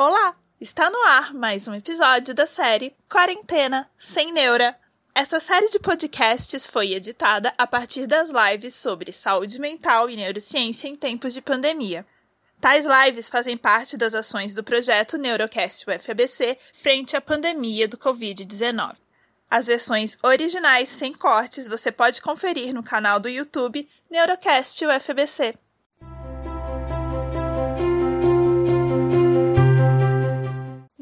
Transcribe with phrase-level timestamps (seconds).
[0.00, 0.36] Olá!
[0.60, 4.78] Está no ar mais um episódio da série Quarentena Sem Neura.
[5.12, 10.86] Essa série de podcasts foi editada a partir das lives sobre saúde mental e neurociência
[10.86, 12.06] em tempos de pandemia.
[12.60, 18.94] Tais lives fazem parte das ações do projeto Neurocast UFABC frente à pandemia do Covid-19.
[19.50, 25.58] As versões originais sem cortes você pode conferir no canal do YouTube Neurocast UFBC.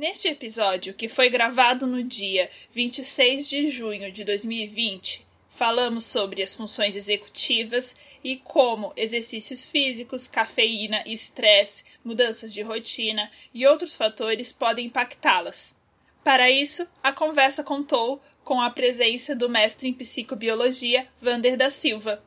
[0.08, 6.54] Neste episódio, que foi gravado no dia 26 de junho de 2020, falamos sobre as
[6.54, 14.86] funções executivas e como exercícios físicos, cafeína, estresse, mudanças de rotina e outros fatores podem
[14.86, 15.76] impactá-las.
[16.22, 22.22] Para isso, a conversa contou com a presença do mestre em psicobiologia, Vander da Silva.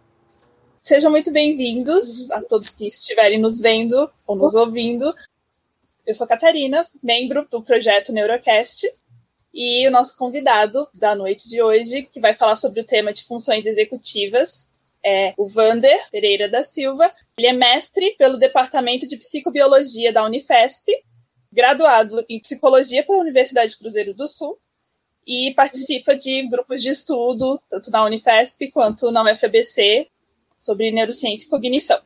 [0.84, 5.16] Sejam muito bem-vindos a todos que estiverem nos vendo ou nos ouvindo.
[6.10, 8.92] Eu sou Catarina, membro do projeto Neurocast,
[9.54, 13.24] e o nosso convidado da noite de hoje, que vai falar sobre o tema de
[13.26, 14.68] funções executivas,
[15.06, 17.14] é o Vander Pereira da Silva.
[17.38, 20.92] Ele é mestre pelo Departamento de Psicobiologia da Unifesp,
[21.54, 24.58] graduado em Psicologia pela Universidade Cruzeiro do Sul
[25.28, 30.10] e participa de grupos de estudo, tanto na Unifesp quanto na UFABC,
[30.58, 32.02] sobre neurociência e cognição.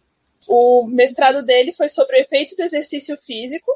[0.45, 3.71] O mestrado dele foi sobre o efeito do exercício físico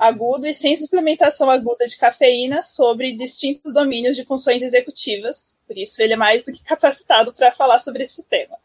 [0.00, 5.54] agudo e sem suplementação aguda de cafeína sobre distintos domínios de funções executivas.
[5.66, 8.56] Por isso, ele é mais do que capacitado para falar sobre esse tema.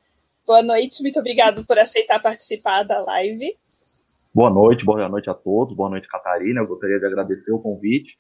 [0.48, 3.54] Boa noite, muito obrigado por aceitar participar da live.
[4.34, 6.62] Boa noite, boa noite a todos, boa noite, Catarina.
[6.62, 8.18] Eu gostaria de agradecer o convite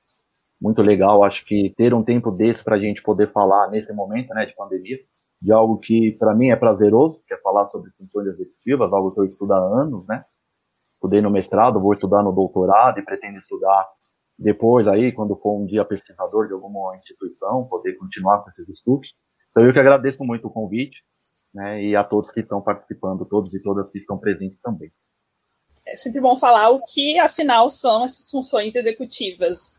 [0.61, 1.23] muito legal.
[1.23, 4.55] Acho que ter um tempo desse para a gente poder falar nesse momento né, de
[4.55, 4.97] pandemia,
[5.41, 9.22] de algo que para mim é prazeroso, que é falar sobre funções executivas, algo que
[9.22, 10.25] eu estudo há anos, né?
[10.95, 13.88] Estudei no mestrado, vou estudar no doutorado e pretendo estudar
[14.38, 19.13] depois aí, quando for um dia pesquisador de alguma instituição, poder continuar com esses estudos.
[19.51, 20.97] Então eu que agradeço muito o convite,
[21.53, 24.91] né, e a todos que estão participando, todos e todas que estão presentes também.
[25.85, 29.72] É sempre bom falar o que, afinal, são essas funções executivas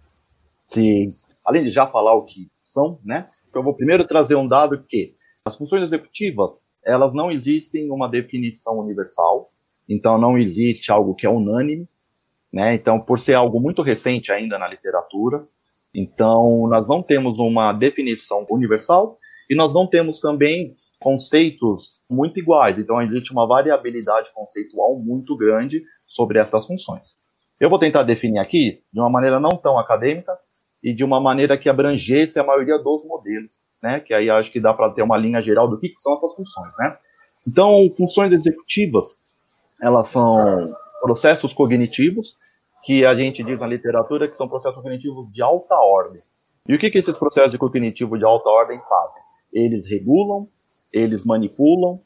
[0.73, 4.83] se, além de já falar o que são, né, eu vou primeiro trazer um dado
[4.85, 6.51] que as funções executivas,
[6.85, 9.51] elas não existem uma definição universal,
[9.89, 11.89] então não existe algo que é unânime,
[12.53, 15.47] né, então por ser algo muito recente ainda na literatura,
[15.95, 22.79] então nós não temos uma definição universal e nós não temos também conceitos muito iguais,
[22.79, 27.07] então existe uma variabilidade conceitual muito grande sobre essas funções.
[27.59, 30.33] Eu vou tentar definir aqui de uma maneira não tão acadêmica,
[30.87, 33.51] e de uma maneira que abrangesse a maioria dos modelos,
[33.83, 33.99] né?
[33.99, 36.73] Que aí acho que dá para ter uma linha geral do que, são essas funções,
[36.79, 36.97] né?
[37.45, 39.09] Então, funções executivas,
[39.81, 42.35] elas são processos cognitivos
[42.85, 46.23] que a gente diz na literatura que são processos cognitivos de alta ordem.
[46.69, 49.23] E o que, que esses processos cognitivos de alta ordem fazem?
[49.53, 50.49] Eles regulam,
[50.93, 52.01] eles manipulam,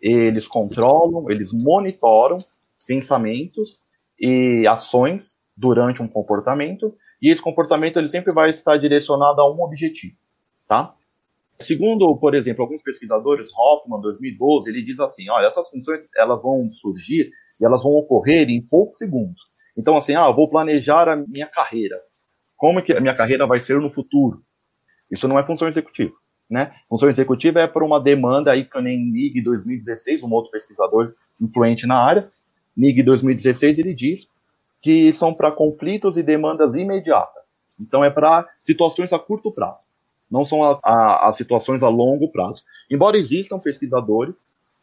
[0.00, 2.38] eles controlam, eles monitoram
[2.86, 3.78] pensamentos
[4.18, 9.62] e ações durante um comportamento e esse comportamento ele sempre vai estar direcionado a um
[9.62, 10.16] objetivo,
[10.68, 10.94] tá?
[11.60, 16.68] Segundo, por exemplo, alguns pesquisadores, Hoffman, 2012, ele diz assim, olha, essas funções elas vão
[16.70, 17.30] surgir
[17.60, 19.40] e elas vão ocorrer em poucos segundos.
[19.76, 22.00] Então, assim, ah, vou planejar a minha carreira.
[22.56, 24.42] Como que a minha carreira vai ser no futuro?
[25.10, 26.12] Isso não é função executiva,
[26.50, 26.74] né?
[26.88, 31.86] Função executiva é por uma demanda aí que nem NIG 2016, um outro pesquisador influente
[31.86, 32.30] na área,
[32.76, 34.26] NIG 2016, ele diz
[34.82, 37.42] que são para conflitos e demandas imediatas.
[37.78, 39.78] Então é para situações a curto prazo,
[40.30, 42.62] não são as situações a longo prazo.
[42.90, 44.34] Embora existam pesquisadores,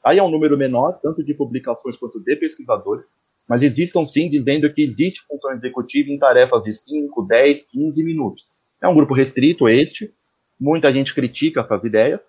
[0.03, 3.05] aí é um número menor, tanto de publicações quanto de pesquisadores,
[3.47, 8.43] mas existam sim dizendo que existe função executiva em tarefas de 5, 10, 15 minutos.
[8.81, 10.13] É um grupo restrito este,
[10.59, 12.21] muita gente critica essas ideias,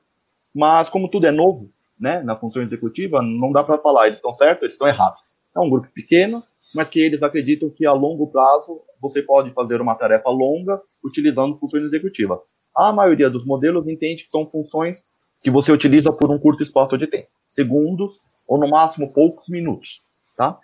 [0.55, 4.35] mas como tudo é novo, né, na função executiva, não dá para falar, eles estão
[4.35, 5.21] certos, eles estão errados.
[5.55, 6.43] É um grupo pequeno,
[6.75, 11.57] mas que eles acreditam que a longo prazo você pode fazer uma tarefa longa utilizando
[11.59, 12.41] funções executivas.
[12.77, 15.03] A maioria dos modelos entende que são funções
[15.43, 18.19] que você utiliza por um curto espaço de tempo, segundos
[18.49, 20.01] ou no máximo poucos minutos,
[20.37, 20.59] tá?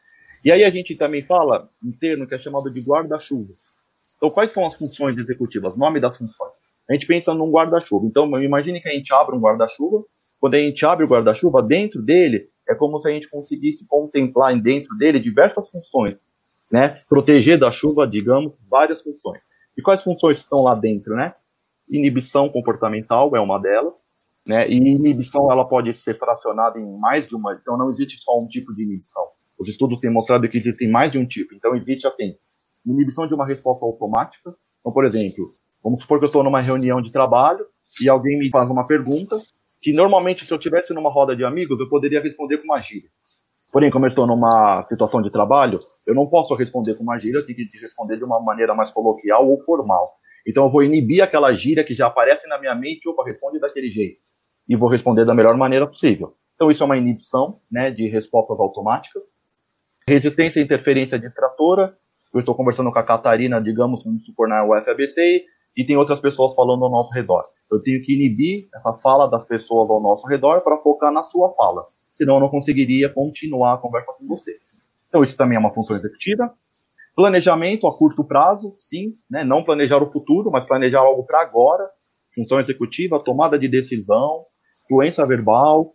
[0.44, 3.52] E aí a gente também fala um termo que é chamado de guarda-chuva.
[4.16, 5.76] Então, quais são as funções executivas?
[5.76, 6.52] Nome das funções.
[6.88, 8.06] A gente pensa num guarda-chuva.
[8.06, 10.04] Então, imagine que a gente abre um guarda-chuva.
[10.40, 14.58] Quando a gente abre o guarda-chuva, dentro dele é como se a gente conseguisse contemplar
[14.60, 16.18] dentro dele diversas funções,
[16.70, 17.00] né?
[17.08, 19.40] Proteger da chuva, digamos, várias funções.
[19.76, 21.34] E quais funções estão lá dentro, né?
[21.90, 23.94] Inibição comportamental é uma delas,
[24.46, 24.68] né?
[24.68, 28.46] E inibição ela pode ser fracionada em mais de uma, então não existe só um
[28.46, 29.24] tipo de inibição.
[29.58, 31.54] Os estudos têm mostrado que existem mais de um tipo.
[31.54, 32.34] Então existe assim,
[32.86, 34.54] inibição de uma resposta automática.
[34.80, 35.52] Então, por exemplo,
[35.82, 37.66] vamos supor que eu estou numa reunião de trabalho
[38.00, 39.36] e alguém me faz uma pergunta
[39.82, 43.10] que normalmente se eu tivesse numa roda de amigos eu poderia responder com uma gíria.
[43.72, 47.38] Porém, como eu estou numa situação de trabalho, eu não posso responder com uma gíria,
[47.38, 50.19] eu tenho que responder de uma maneira mais coloquial ou formal.
[50.46, 53.90] Então eu vou inibir aquela gíria que já aparece na minha mente, opa, responde daquele
[53.90, 54.20] jeito.
[54.68, 56.34] E vou responder da melhor maneira possível.
[56.54, 59.22] Então isso é uma inibição né, de respostas automáticas.
[60.08, 61.96] Resistência e interferência distratora.
[62.32, 65.44] Eu estou conversando com a Catarina, digamos, vamos supor na UFABC,
[65.76, 67.44] e tem outras pessoas falando ao nosso redor.
[67.70, 71.54] Eu tenho que inibir essa fala das pessoas ao nosso redor para focar na sua
[71.54, 71.86] fala.
[72.14, 74.58] Senão eu não conseguiria continuar a conversa com você.
[75.08, 76.52] Então isso também é uma função executiva.
[77.20, 79.44] Planejamento a curto prazo, sim, né?
[79.44, 81.86] não planejar o futuro, mas planejar algo para agora.
[82.34, 84.46] Função executiva, tomada de decisão,
[84.88, 85.92] fluência verbal,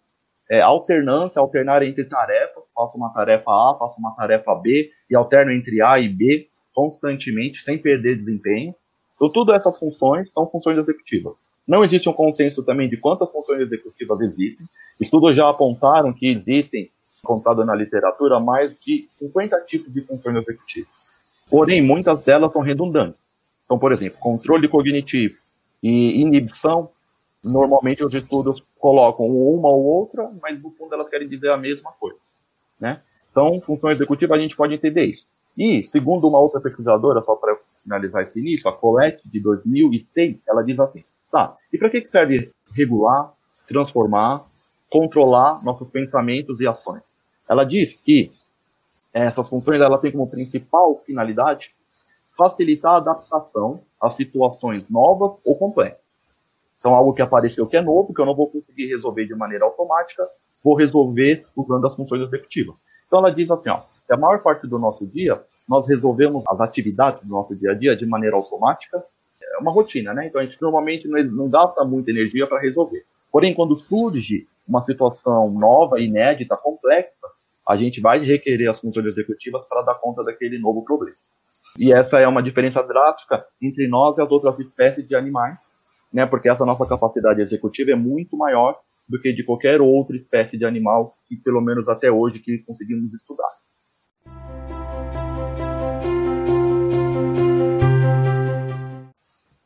[0.48, 5.52] é, alternância, alternar entre tarefas, faço uma tarefa A, faço uma tarefa B e alterno
[5.52, 8.76] entre A e B constantemente, sem perder desempenho.
[9.16, 11.34] Então, todas essas funções são funções executivas.
[11.68, 14.68] Não existe um consenso também de quantas funções executivas existem.
[15.02, 16.92] Estudos já apontaram que existem,
[17.24, 21.05] contado na literatura, mais de 50 tipos de funções executivas.
[21.50, 23.20] Porém, muitas delas são redundantes.
[23.66, 25.36] Então, por exemplo, controle cognitivo
[25.82, 26.90] e inibição,
[27.44, 31.92] normalmente os estudos colocam uma ou outra, mas no fundo elas querem dizer a mesma
[31.92, 32.18] coisa.
[32.80, 33.02] Né?
[33.32, 35.26] Então, função executiva a gente pode entender isso.
[35.58, 40.64] E, segundo uma outra pesquisadora, só para finalizar esse início, a Colette, de 2006, ela
[40.64, 43.32] diz assim, tá, e para que serve regular,
[43.68, 44.46] transformar,
[44.90, 47.04] controlar nossos pensamentos e ações?
[47.48, 48.32] Ela diz que
[49.24, 51.74] essas funções ela tem como principal finalidade
[52.38, 56.04] facilitar a adaptação a situações novas ou complexas.
[56.80, 59.66] Então, algo que apareceu que é novo, que eu não vou conseguir resolver de maneira
[59.66, 60.28] automática,
[60.64, 62.76] vou resolver usando as funções executivas.
[63.08, 66.60] Então, ela diz assim, ó, que a maior parte do nosso dia, nós resolvemos as
[66.60, 69.04] atividades do nosso dia a dia de maneira automática,
[69.42, 70.28] é uma rotina, né?
[70.28, 73.04] Então, a gente normalmente não, gasta muita energia para resolver.
[73.32, 77.28] Porém, quando surge uma situação nova, inédita, complexa,
[77.68, 81.18] a gente vai requerer as funções executivas para dar conta daquele novo problema.
[81.78, 85.58] E essa é uma diferença drástica entre nós e as outras espécies de animais,
[86.14, 88.80] né, porque essa nossa capacidade executiva é muito maior
[89.10, 93.14] do que de qualquer outra espécie de animal que, pelo menos até hoje, que conseguimos
[93.14, 93.50] estudar.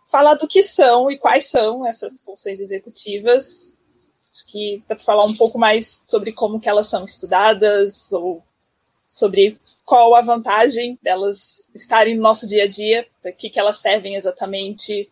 [0.10, 3.78] Falar do que são e quais são essas funções executivas
[4.52, 8.44] que para falar um pouco mais sobre como que elas são estudadas ou
[9.08, 13.78] sobre qual a vantagem delas estarem no nosso dia a dia, para que, que elas
[13.78, 15.10] servem exatamente,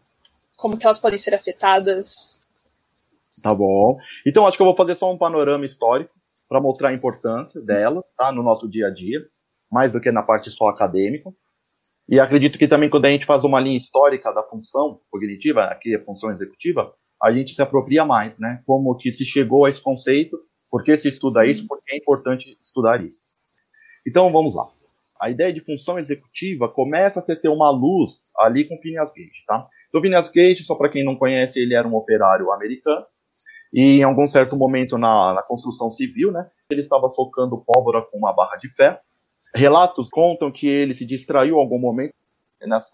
[0.56, 2.40] como que elas podem ser afetadas.
[3.42, 3.98] Tá bom.
[4.26, 6.14] Então acho que eu vou fazer só um panorama histórico
[6.48, 9.20] para mostrar a importância delas tá, no nosso dia a dia,
[9.72, 11.32] mais do que na parte só acadêmica.
[12.08, 15.94] E acredito que também quando a gente faz uma linha histórica da função cognitiva, aqui
[15.94, 18.62] é a função executiva, a gente se apropria mais, né?
[18.66, 20.38] Como que se chegou a esse conceito,
[20.70, 23.20] por que se estuda isso, por que é importante estudar isso.
[24.06, 24.68] Então vamos lá.
[25.20, 29.68] A ideia de função executiva começa a ter uma luz ali com Phineas Gage, tá?
[29.90, 33.06] Então Phineas Gage, só para quem não conhece, ele era um operário americano
[33.74, 36.50] e em algum certo momento na, na construção civil, né?
[36.70, 38.98] Ele estava tocando pólvora com uma barra de ferro.
[39.56, 42.14] Relatos contam que ele se distraiu em algum momento
[42.62, 42.90] nessa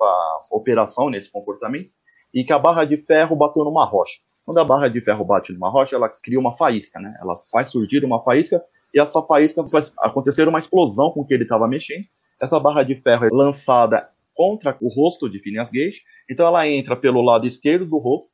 [0.51, 1.89] operação, nesse comportamento,
[2.33, 4.19] e que a barra de ferro bateu numa rocha.
[4.45, 7.15] Quando a barra de ferro bate numa rocha, ela cria uma faísca, né?
[7.21, 8.61] Ela faz surgir uma faísca
[8.93, 12.05] e essa faísca faz acontecer uma explosão com que ele estava mexendo.
[12.41, 16.95] Essa barra de ferro é lançada contra o rosto de Phineas Gage, então ela entra
[16.95, 18.29] pelo lado esquerdo do rosto,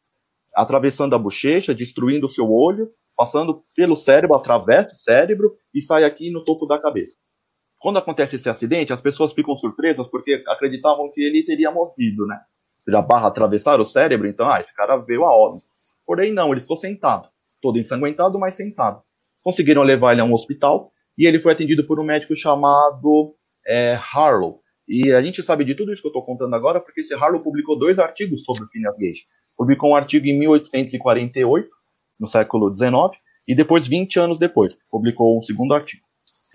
[0.55, 6.05] atravessando a bochecha, destruindo o seu olho, passando pelo cérebro, atravessa o cérebro e sai
[6.05, 7.15] aqui no topo da cabeça.
[7.77, 12.39] Quando acontece esse acidente, as pessoas ficam surpresas porque acreditavam que ele teria morrido, né?
[12.95, 15.65] A barra atravessar o cérebro, então, ah, esse cara veio a óbito.
[16.05, 17.27] Porém, não, ele ficou sentado,
[17.61, 19.01] todo ensanguentado, mas sentado.
[19.43, 23.35] Conseguiram levar ele a um hospital e ele foi atendido por um médico chamado
[23.67, 24.59] é, Harlow.
[24.87, 27.41] E a gente sabe de tudo isso que eu estou contando agora porque esse Harlow
[27.41, 29.21] publicou dois artigos sobre o Phineas Gage.
[29.55, 31.69] Publicou um artigo em 1848,
[32.19, 36.03] no século XIX, e depois, 20 anos depois, publicou um segundo artigo.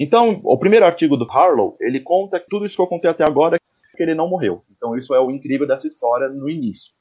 [0.01, 3.59] Então, o primeiro artigo do Harlow, ele conta tudo isso que eu contei até agora
[3.95, 4.63] que ele não morreu.
[4.77, 6.93] Então isso é o incrível dessa história no início.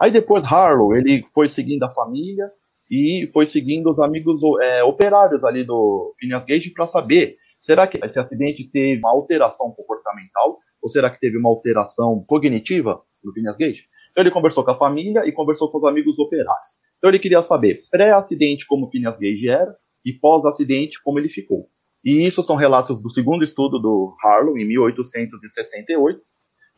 [0.00, 2.50] Aí depois Harlow, ele foi seguindo a família
[2.90, 7.98] e foi seguindo os amigos é, operários ali do Phineas Gage para saber, será que
[8.04, 13.56] esse acidente teve uma alteração comportamental ou será que teve uma alteração cognitiva no Phineas
[13.56, 13.84] Gage?
[14.10, 16.70] Então ele conversou com a família e conversou com os amigos operários.
[16.98, 19.74] Então ele queria saber pré-acidente como Phineas Gage era
[20.04, 21.68] e pós-acidente como ele ficou.
[22.06, 26.20] E isso são relatos do segundo estudo do Harlow, em 1868.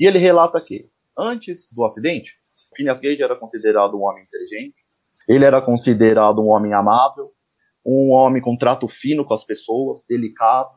[0.01, 2.33] E ele relata que, antes do acidente,
[2.75, 4.77] Phineas Gage era considerado um homem inteligente,
[5.29, 7.31] ele era considerado um homem amável,
[7.85, 10.71] um homem com trato fino com as pessoas, delicado,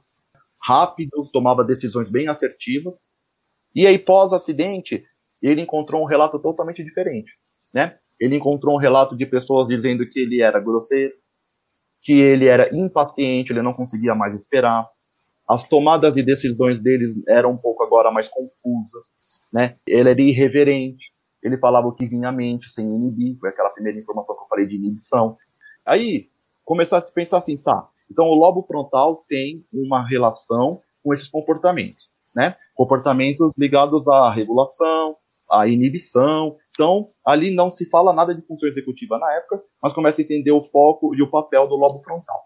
[0.62, 2.94] rápido, tomava decisões bem assertivas.
[3.74, 5.06] E aí, pós-acidente,
[5.42, 7.32] ele encontrou um relato totalmente diferente,
[7.74, 7.98] né?
[8.20, 11.14] Ele encontrou um relato de pessoas dizendo que ele era grosseiro,
[12.02, 14.90] que ele era impaciente, ele não conseguia mais esperar.
[15.48, 19.06] As tomadas de decisões dele eram um pouco agora mais confusas,
[19.52, 19.76] né?
[19.88, 21.12] Ele era irreverente,
[21.44, 24.48] ele falava o que vinha à mente, sem inibir, foi aquela primeira informação que eu
[24.48, 25.38] falei de inibição.
[25.86, 26.30] Aí,
[26.64, 31.28] começar a se pensar assim, tá, então o lobo frontal tem uma relação com esses
[31.30, 32.56] comportamentos, né?
[32.76, 35.18] Comportamentos ligados à regulação,
[35.50, 36.56] à inibição.
[36.82, 40.52] Então, ali não se fala nada de função executiva na época, mas começa a entender
[40.52, 42.42] o foco e o papel do lobo frontal.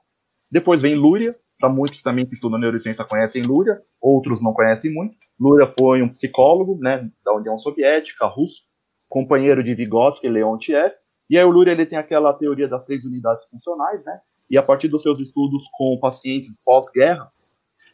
[0.52, 5.16] Depois vem Lúria, para muitos também que estudam neurociência conhecem Lúria, outros não conhecem muito.
[5.40, 8.62] Lúria foi um psicólogo, né, da União Soviética, russo,
[9.08, 10.92] companheiro de Vygotsky e Leontiev,
[11.30, 14.20] e aí o Luria ele tem aquela teoria das três unidades funcionais, né?
[14.50, 17.32] E a partir dos seus estudos com pacientes pós-guerra,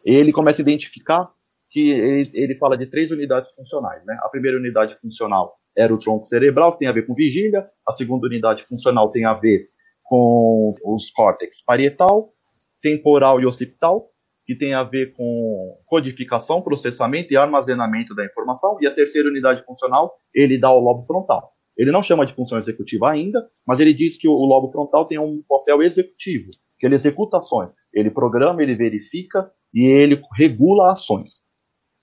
[0.03, 1.29] ele começa a identificar
[1.69, 4.17] que ele, ele, fala de três unidades funcionais, né?
[4.24, 7.67] A primeira unidade funcional era o tronco cerebral, que tem a ver com vigília.
[7.87, 9.65] A segunda unidade funcional tem a ver
[10.03, 12.33] com os córtex parietal,
[12.81, 14.09] temporal e occipital,
[14.45, 18.77] que tem a ver com codificação, processamento e armazenamento da informação.
[18.81, 21.51] E a terceira unidade funcional, ele dá o lobo frontal.
[21.77, 25.17] Ele não chama de função executiva ainda, mas ele diz que o lobo frontal tem
[25.17, 27.69] um papel executivo, que ele executa ações.
[27.93, 31.39] Ele programa, ele verifica e ele regula ações.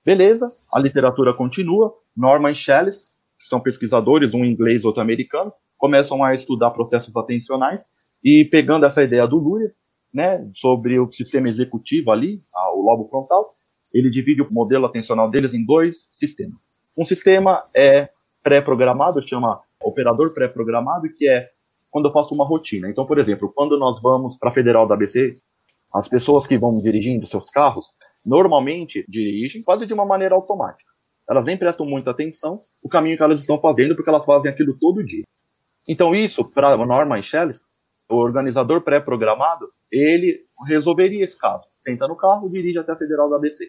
[0.04, 1.92] Beleza, a literatura continua.
[2.16, 3.07] Norman Shellis, que
[3.48, 7.80] são pesquisadores, um inglês outro americano, começam a estudar processos atencionais
[8.22, 9.72] e pegando essa ideia do Luria,
[10.12, 12.42] né, sobre o sistema executivo ali,
[12.74, 13.54] o lobo frontal,
[13.92, 16.58] ele divide o modelo atencional deles em dois sistemas.
[16.96, 18.08] Um sistema é
[18.42, 21.48] pré-programado, chama operador pré-programado, que é
[21.90, 22.88] quando eu faço uma rotina.
[22.88, 25.38] Então, por exemplo, quando nós vamos para a Federal da ABC,
[25.94, 27.86] as pessoas que vão dirigindo seus carros,
[28.24, 30.87] normalmente dirigem quase de uma maneira automática.
[31.28, 34.78] Elas nem prestam muita atenção o caminho que elas estão fazendo, porque elas fazem aquilo
[34.78, 35.24] todo dia.
[35.86, 37.60] Então, isso, para Norman Shellis,
[38.10, 41.64] o organizador pré-programado, ele resolveria esse caso.
[41.86, 43.68] Senta no carro, dirige até a Federal da ABC.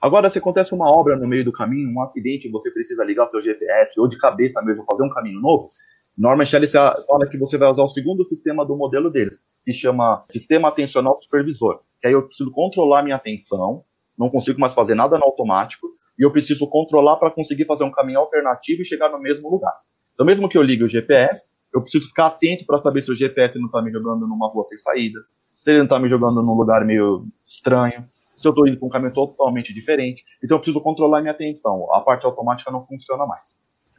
[0.00, 3.40] Agora, se acontece uma obra no meio do caminho, um acidente, você precisa ligar seu
[3.40, 5.70] GPS ou de cabeça mesmo fazer um caminho novo,
[6.16, 10.24] Norman Shelley fala que você vai usar o segundo sistema do modelo deles, que chama
[10.30, 11.80] Sistema Atencional Supervisor.
[12.00, 13.82] Que aí eu preciso controlar minha atenção,
[14.16, 17.90] não consigo mais fazer nada no automático, e eu preciso controlar para conseguir fazer um
[17.90, 19.74] caminho alternativo e chegar no mesmo lugar.
[20.14, 21.44] Então, mesmo que eu ligue o GPS,
[21.74, 24.64] eu preciso ficar atento para saber se o GPS não está me jogando numa rua
[24.68, 25.20] sem saída,
[25.56, 28.04] se ele não está me jogando num lugar meio estranho,
[28.36, 30.22] se eu estou indo para um caminho totalmente diferente.
[30.42, 31.92] Então eu preciso controlar minha atenção.
[31.92, 33.42] A parte automática não funciona mais.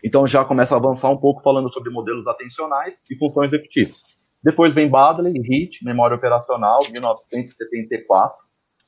[0.03, 4.01] Então já começa a avançar um pouco falando sobre modelos atencionais e funções executivas.
[4.43, 8.37] Depois vem Badley HIT, memória operacional, 1974,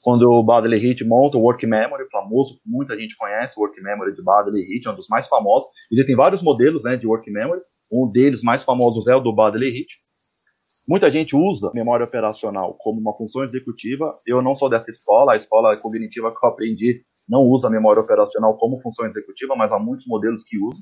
[0.08, 4.16] quando o Badley HIT monta o Work Memory, famoso, muita gente conhece o Work Memory
[4.16, 5.68] de Badley HIT, é um dos mais famosos.
[5.92, 7.60] Existem vários modelos né, de Work Memory,
[7.92, 9.96] um deles mais famosos é o do Badley HIT.
[10.88, 14.18] Muita gente usa memória operacional como uma função executiva.
[14.26, 18.58] Eu não sou dessa escola, a escola cognitiva que eu aprendi não usa memória operacional
[18.58, 20.80] como função executiva, mas há muitos modelos que usam.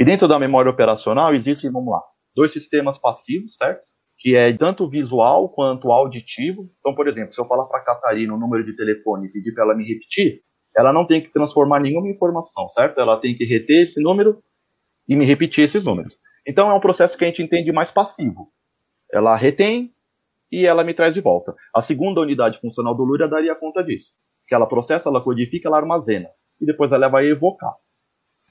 [0.00, 2.02] E dentro da memória operacional existem, vamos lá,
[2.34, 3.84] dois sistemas passivos, certo?
[4.24, 6.64] Que é tanto visual quanto auditivo.
[6.80, 9.52] Então, por exemplo, se eu falar para a Catarina o número de telefone e pedir
[9.52, 10.40] para ela me repetir,
[10.74, 12.98] ela não tem que transformar nenhuma informação, certo?
[12.98, 14.42] Ela tem que reter esse número
[15.06, 16.16] e me repetir esses números.
[16.46, 18.48] Então é um processo que a gente entende mais passivo.
[19.12, 19.92] Ela retém
[20.50, 21.54] e ela me traz de volta.
[21.74, 24.10] A segunda unidade funcional do Luria daria conta disso.
[24.48, 26.28] Que ela processa, ela codifica, ela armazena.
[26.60, 27.74] E depois ela vai evocar.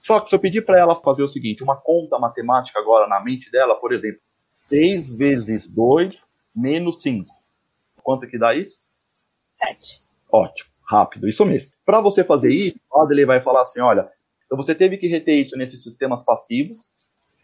[0.04, 3.24] Só que se eu pedir para ela fazer o seguinte, uma conta matemática agora na
[3.24, 4.20] mente dela, por exemplo,
[4.68, 6.16] 6 vezes 2
[6.56, 7.30] menos 5.
[8.04, 8.76] Quanto que dá isso?
[9.54, 10.04] 7.
[10.32, 11.70] Ótimo, rápido, isso mesmo.
[11.86, 14.10] Para você fazer isso, o Adley vai falar assim, olha,
[14.46, 16.78] então você teve que reter isso nesses sistemas passivos,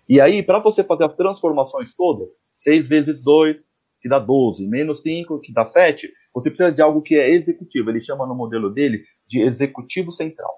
[0.09, 2.27] e aí, para você fazer as transformações todas,
[2.61, 3.63] 6 vezes 2,
[4.01, 7.91] que dá 12, menos 5, que dá 7, você precisa de algo que é executivo.
[7.91, 10.51] Ele chama no modelo dele de executivo central.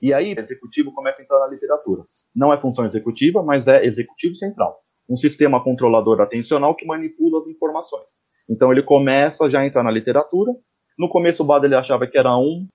[0.00, 2.04] E aí, executivo começa a entrar na literatura.
[2.34, 4.80] Não é função executiva, mas é executivo central.
[5.08, 8.06] Um sistema controlador atencional que manipula as informações.
[8.48, 10.52] Então ele começa já a entrar na literatura.
[10.98, 12.66] No começo o Bada ele achava que era um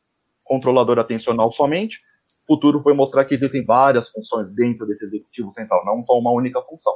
[0.44, 2.00] controlador atencional somente.
[2.44, 6.32] O futuro foi mostrar que existem várias funções dentro desse executivo central, não só uma
[6.32, 6.94] única função.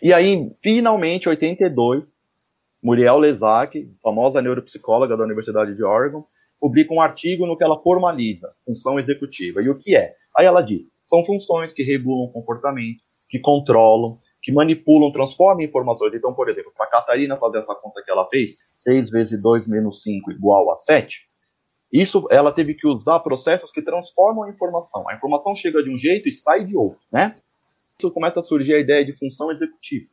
[0.00, 2.04] E aí, finalmente, 82,
[2.82, 6.24] Muriel Lezac, famosa neuropsicóloga da Universidade de Oregon,
[6.60, 9.62] publica um artigo no que ela formaliza função executiva.
[9.62, 10.14] E o que é?
[10.36, 16.14] Aí ela diz: são funções que regulam o comportamento, que controlam, que manipulam, transformam informações.
[16.14, 19.66] Então, por exemplo, para a Catarina fazer essa conta que ela fez, 6 vezes 2
[19.66, 21.18] menos 5 igual a 7,
[21.92, 25.08] isso ela teve que usar processos que transformam a informação.
[25.08, 27.34] A informação chega de um jeito e sai de outro, né?
[27.98, 30.06] Isso começa a surgir a ideia de função executiva.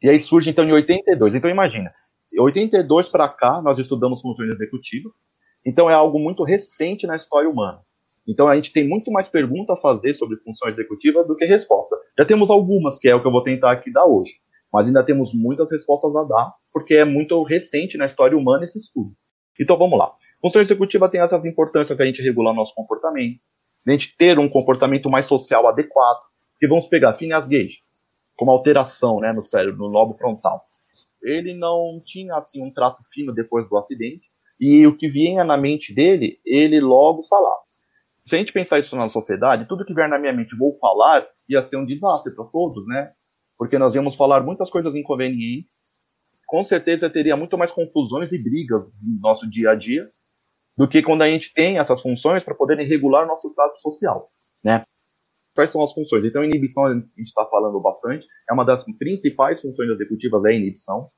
[0.00, 1.34] E aí surge então em 82.
[1.34, 1.92] Então imagina,
[2.38, 5.10] 82 para cá nós estudamos funções executivas.
[5.66, 7.80] Então é algo muito recente na história humana.
[8.30, 11.96] Então a gente tem muito mais pergunta a fazer sobre função executiva do que resposta.
[12.16, 14.30] Já temos algumas, que é o que eu vou tentar aqui dar hoje.
[14.72, 18.78] Mas ainda temos muitas respostas a dar, porque é muito recente na história humana esse
[18.78, 19.10] estudo.
[19.60, 20.12] Então vamos lá.
[20.40, 23.40] Função executiva tem essas importâncias de a gente regular nosso comportamento,
[23.84, 26.20] de a gente ter um comportamento mais social adequado.
[26.60, 27.78] Que vamos pegar Phineas Gage,
[28.36, 30.62] como alteração né, no cérebro, no lobo frontal.
[31.20, 34.28] Ele não tinha assim, um trato fino depois do acidente,
[34.60, 37.69] e o que vinha na mente dele, ele logo falava.
[38.28, 41.26] Se a gente pensar isso na sociedade, tudo que vier na minha mente, vou falar,
[41.48, 43.12] ia ser um desastre para todos, né?
[43.58, 45.70] Porque nós íamos falar muitas coisas inconvenientes,
[46.46, 50.10] com certeza teria muito mais confusões e brigas no nosso dia a dia
[50.76, 54.28] do que quando a gente tem essas funções para poderem regular nosso status social,
[54.64, 54.84] né?
[55.54, 56.24] Quais são as funções?
[56.24, 60.52] Então, inibição a gente está falando bastante, é uma das principais funções executivas é a
[60.52, 61.10] inibição.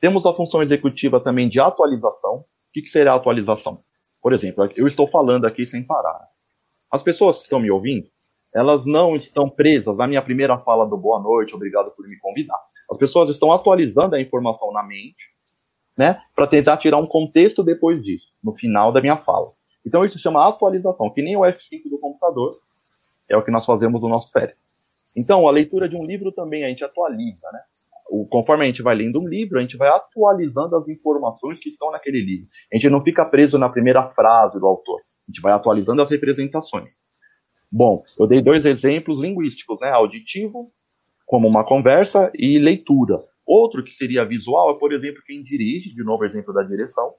[0.00, 2.38] Temos a função executiva também de atualização.
[2.38, 3.82] O que, que será atualização?
[4.22, 6.20] Por exemplo, eu estou falando aqui sem parar.
[6.94, 8.06] As pessoas que estão me ouvindo,
[8.54, 12.56] elas não estão presas na minha primeira fala do boa noite, obrigado por me convidar.
[12.88, 15.28] As pessoas estão atualizando a informação na mente,
[15.98, 19.48] né, para tentar tirar um contexto depois disso, no final da minha fala.
[19.84, 22.56] Então isso se chama atualização, que nem o F5 do computador,
[23.28, 24.54] é o que nós fazemos no nosso cérebro.
[25.16, 27.60] Então, a leitura de um livro também a gente atualiza, né?
[28.08, 31.70] O, conforme a gente vai lendo um livro, a gente vai atualizando as informações que
[31.70, 32.46] estão naquele livro.
[32.72, 35.00] A gente não fica preso na primeira frase do autor.
[35.26, 36.92] A gente vai atualizando as representações.
[37.70, 39.90] Bom, eu dei dois exemplos linguísticos, né?
[39.90, 40.70] Auditivo,
[41.26, 43.20] como uma conversa, e leitura.
[43.46, 47.14] Outro que seria visual é, por exemplo, quem dirige, de novo exemplo da direção,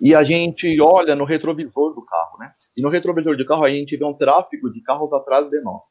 [0.00, 2.52] e a gente olha no retrovisor do carro, né?
[2.76, 5.82] E no retrovisor de carro a gente vê um tráfego de carros atrás de nós.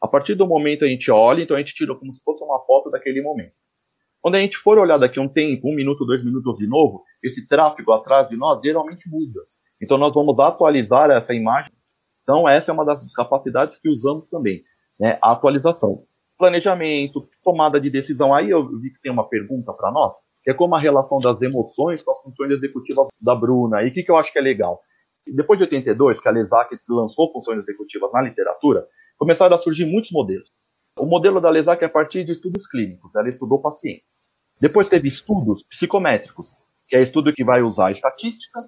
[0.00, 2.60] A partir do momento a gente olha, então a gente tira como se fosse uma
[2.60, 3.52] foto daquele momento.
[4.22, 7.46] Quando a gente for olhar daqui um tempo, um minuto, dois minutos de novo, esse
[7.46, 9.40] tráfego atrás de nós geralmente muda.
[9.80, 11.72] Então nós vamos atualizar essa imagem.
[12.22, 14.62] Então essa é uma das capacidades que usamos também,
[14.98, 15.18] né?
[15.22, 16.04] A atualização.
[16.38, 18.34] Planejamento, tomada de decisão.
[18.34, 21.40] Aí eu vi que tem uma pergunta para nós, que é como a relação das
[21.40, 23.82] emoções com as funções executivas da Bruna.
[23.82, 24.80] E o que, que eu acho que é legal?
[25.26, 28.86] Depois de 82, que a Lesac lançou funções executivas na literatura,
[29.18, 30.48] começaram a surgir muitos modelos.
[30.98, 34.04] O modelo da Lesac é a partir de estudos clínicos, ela estudou pacientes.
[34.60, 36.46] Depois teve estudos psicométricos,
[36.88, 38.60] que é estudo que vai usar estatística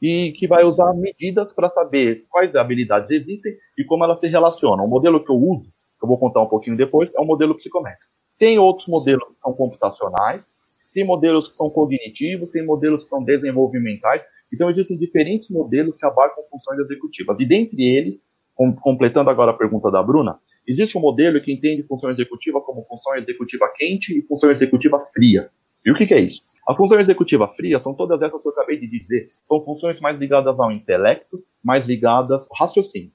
[0.00, 4.84] e que vai usar medidas para saber quais habilidades existem e como elas se relacionam.
[4.84, 5.64] O modelo que eu uso,
[5.98, 8.10] que eu vou contar um pouquinho depois, é um modelo psicométrico.
[8.38, 10.44] Tem outros modelos que são computacionais,
[10.92, 14.22] tem modelos que são cognitivos, tem modelos que são desenvolvimentais.
[14.52, 17.36] Então, existem diferentes modelos que abarcam funções executivas.
[17.40, 18.20] E dentre eles,
[18.54, 22.84] com, completando agora a pergunta da Bruna, existe um modelo que entende função executiva como
[22.84, 25.50] função executiva quente e função executiva fria.
[25.84, 26.42] E o que, que é isso?
[26.68, 29.28] A função executiva fria são todas essas que eu acabei de dizer.
[29.46, 33.12] São funções mais ligadas ao intelecto, mais ligadas ao raciocínio.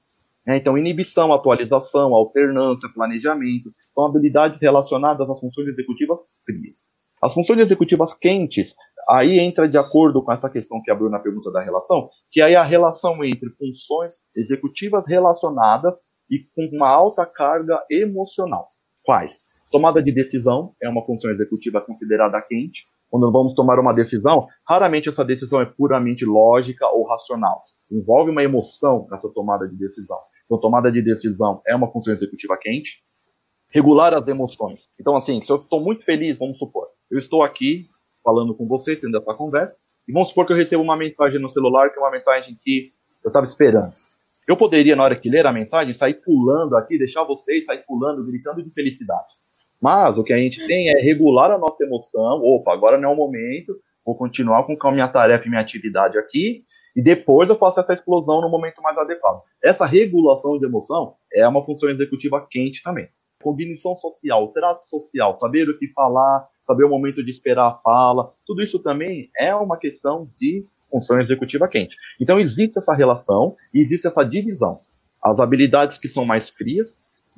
[0.48, 6.78] É, então, inibição, atualização, alternância, planejamento, são habilidades relacionadas às funções executivas frias.
[7.22, 8.74] As funções executivas quentes,
[9.08, 12.54] aí entra de acordo com essa questão que abriu na pergunta da relação, que aí
[12.54, 15.94] é a relação entre funções executivas relacionadas
[16.30, 18.70] e com uma alta carga emocional.
[19.04, 19.38] Quais?
[19.72, 22.84] Tomada de decisão é uma função executiva considerada quente.
[23.12, 27.62] Quando vamos tomar uma decisão, raramente essa decisão é puramente lógica ou racional.
[27.92, 30.18] Envolve uma emoção nessa tomada de decisão.
[30.46, 33.04] Então, tomada de decisão é uma função executiva quente.
[33.70, 34.88] Regular as emoções.
[34.98, 37.90] Então, assim, se eu estou muito feliz, vamos supor, eu estou aqui
[38.24, 39.76] falando com você, tendo essa conversa,
[40.08, 42.94] e vamos supor que eu recebo uma mensagem no celular, que é uma mensagem que
[43.24, 43.94] eu estava esperando.
[44.48, 48.26] Eu poderia, na hora que ler a mensagem, sair pulando aqui, deixar vocês sair pulando,
[48.26, 49.34] gritando de felicidade.
[49.82, 52.42] Mas o que a gente tem é regular a nossa emoção.
[52.44, 53.74] Opa, agora não é o momento,
[54.06, 56.64] vou continuar com a minha tarefa e minha atividade aqui,
[56.96, 59.42] e depois eu faço essa explosão no momento mais adequado.
[59.64, 63.08] Essa regulação de emoção é uma função executiva quente também.
[63.42, 68.30] Cognição social, trato social, saber o que falar, saber o momento de esperar a fala,
[68.46, 71.96] tudo isso também é uma questão de função executiva quente.
[72.20, 74.80] Então existe essa relação e existe essa divisão.
[75.24, 76.88] As habilidades que são mais frias,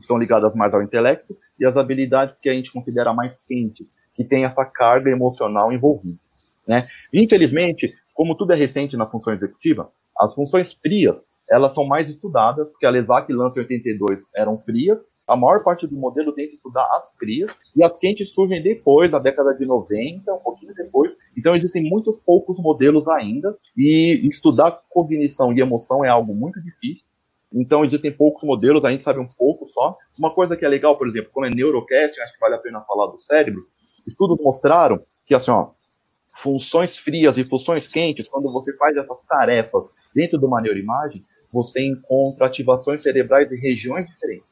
[0.04, 4.24] estão ligadas mais ao intelecto, e as habilidades que a gente considera mais quentes, que
[4.24, 6.20] tem essa carga emocional envolvida.
[6.68, 6.88] Né?
[7.14, 12.68] Infelizmente, como tudo é recente na função executiva, as funções frias elas são mais estudadas,
[12.70, 16.84] porque a Lesac e Lança 82 eram frias, a maior parte do modelo tenta estudar
[16.84, 21.12] as frias, e as quentes surgem depois, na década de 90, um pouquinho depois.
[21.38, 27.06] Então existem muitos poucos modelos ainda, e estudar cognição e emoção é algo muito difícil.
[27.54, 29.96] Então existem poucos modelos, a gente sabe um pouco só.
[30.18, 32.82] Uma coisa que é legal, por exemplo, como é neurocast, acho que vale a pena
[32.82, 33.62] falar do cérebro,
[34.08, 35.70] estudos mostraram que assim, ó,
[36.42, 41.86] funções frias e funções quentes, quando você faz essas tarefas dentro de uma neuroimagem, você
[41.86, 44.48] encontra ativações cerebrais em regiões diferentes.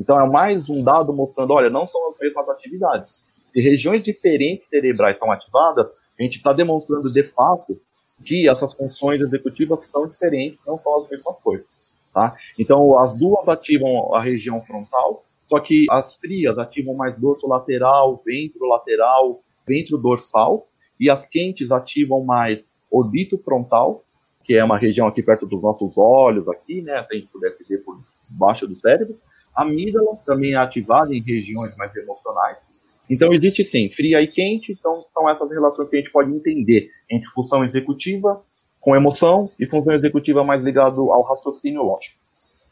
[0.00, 3.10] Então é mais um dado mostrando, olha, não são as mesmas atividades.
[3.52, 5.86] Se regiões diferentes cerebrais são ativadas,
[6.18, 7.78] a gente está demonstrando de fato
[8.24, 11.85] que essas funções executivas são diferentes, não são as mesmas coisas.
[12.16, 12.34] Tá?
[12.58, 18.22] Então as duas ativam a região frontal, só que as frias ativam mais dorso lateral,
[18.24, 20.66] ventro lateral, ventro dorsal,
[20.98, 24.02] e as quentes ativam mais orbito frontal,
[24.44, 27.02] que é uma região aqui perto dos nossos olhos, aqui, né?
[27.02, 28.00] Se a gente pudesse ver por
[28.30, 29.14] baixo do cérebro.
[29.54, 32.56] A amígdala também é ativada em regiões mais emocionais.
[33.10, 36.90] Então existe sim, fria e quente, então são essas relações que a gente pode entender
[37.10, 38.42] entre função executiva
[38.86, 42.14] com emoção e função executiva mais ligado ao raciocínio lógico.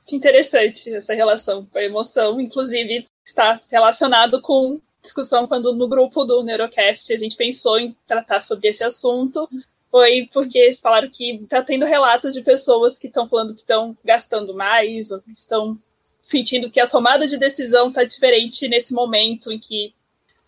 [0.07, 6.25] Que interessante essa relação com a emoção, inclusive está relacionado com discussão quando no grupo
[6.25, 9.49] do Neurocast a gente pensou em tratar sobre esse assunto.
[9.91, 14.55] Foi porque falaram que está tendo relatos de pessoas que estão falando que estão gastando
[14.55, 15.77] mais ou estão
[16.23, 19.93] sentindo que a tomada de decisão está diferente nesse momento em que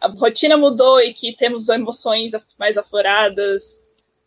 [0.00, 3.81] a rotina mudou e que temos emoções mais afloradas.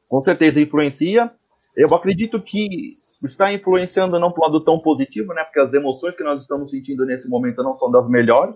[0.10, 1.32] Com certeza influencia.
[1.78, 5.44] Eu acredito que está influenciando não para lado tão positivo, né?
[5.44, 8.56] Porque as emoções que nós estamos sentindo nesse momento não são das melhores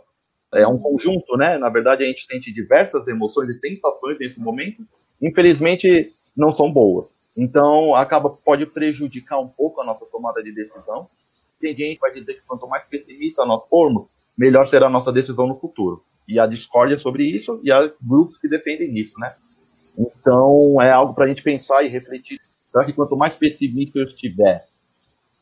[0.53, 1.57] é um conjunto, né?
[1.57, 4.83] Na verdade, a gente sente diversas emoções e sensações nesse momento.
[5.21, 7.07] Infelizmente, não são boas.
[7.35, 11.07] Então, acaba pode prejudicar um pouco a nossa tomada de decisão.
[11.59, 15.11] Tem gente que vai dizer que quanto mais pessimista nós formos, melhor será a nossa
[15.11, 16.03] decisão no futuro.
[16.27, 19.35] E a discórdia sobre isso e há grupos que defendem isso, né?
[19.97, 22.39] Então, é algo para a gente pensar e refletir.
[22.71, 24.65] Será que quanto mais pessimista eu estiver,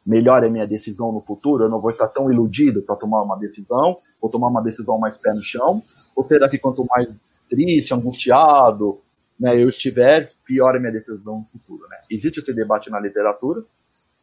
[0.05, 1.63] melhor é minha decisão no futuro?
[1.63, 3.97] Eu não vou estar tão iludido para tomar uma decisão?
[4.21, 5.81] Vou tomar uma decisão mais pé no chão?
[6.15, 7.07] Ou será que quanto mais
[7.49, 8.99] triste, angustiado,
[9.39, 11.87] né, eu estiver, pior é minha decisão no futuro?
[11.89, 11.97] Né?
[12.09, 13.63] Existe esse debate na literatura,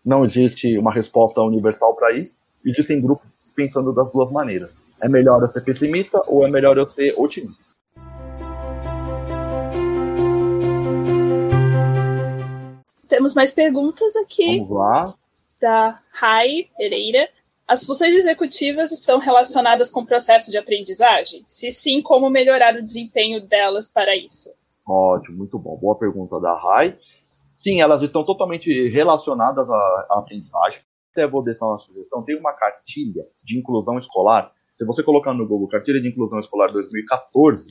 [0.05, 2.33] não existe uma resposta universal para isso.
[2.65, 4.71] Existem grupos pensando das duas maneiras.
[5.01, 7.68] É melhor eu ser pessimista ou é melhor eu ser otimista?
[13.09, 14.59] Temos mais perguntas aqui.
[14.59, 15.15] Vamos lá.
[15.61, 17.29] Da Rai Pereira.
[17.67, 21.45] As funções executivas estão relacionadas com o processo de aprendizagem?
[21.49, 24.51] Se sim, como melhorar o desempenho delas para isso?
[24.87, 25.77] Ótimo, muito bom.
[25.77, 26.97] Boa pergunta da Rai.
[27.59, 30.81] Sim, elas estão totalmente relacionadas à, aprendizagem.
[31.13, 32.23] Até vou deixar uma sugestão.
[32.23, 34.53] Tem uma cartilha de inclusão escolar.
[34.77, 37.67] Se você colocar no Google Cartilha de Inclusão Escolar 2014,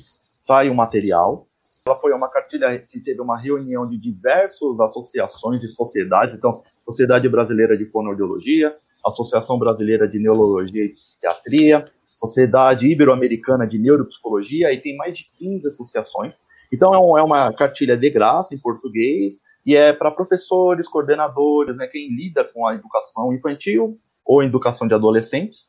[0.45, 1.46] sai um material.
[1.87, 6.35] Ela foi uma cartilha que teve uma reunião de diversas associações e sociedades.
[6.35, 14.73] Então, Sociedade Brasileira de Fonoaudiologia, Associação Brasileira de Neurologia e Psiquiatria, Sociedade Ibero-Americana de Neuropsicologia,
[14.73, 16.33] e tem mais de 15 associações.
[16.73, 21.77] Então é, um, é uma cartilha de graça em português, e é para professores, coordenadores,
[21.77, 25.61] né, quem lida com a educação infantil ou educação de adolescentes.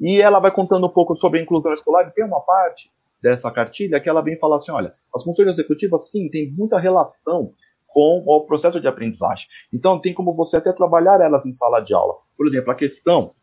[0.00, 2.90] E ela vai contando um pouco sobre a inclusão escolar, e tem uma parte
[3.22, 7.52] dessa cartilha que ela vem falar assim, olha, as funções executivas, sim, tem muita relação
[7.86, 9.46] com o processo de aprendizagem.
[9.72, 12.14] Então, tem como você até trabalhar elas em sala de aula.
[12.36, 13.34] Por exemplo, a questão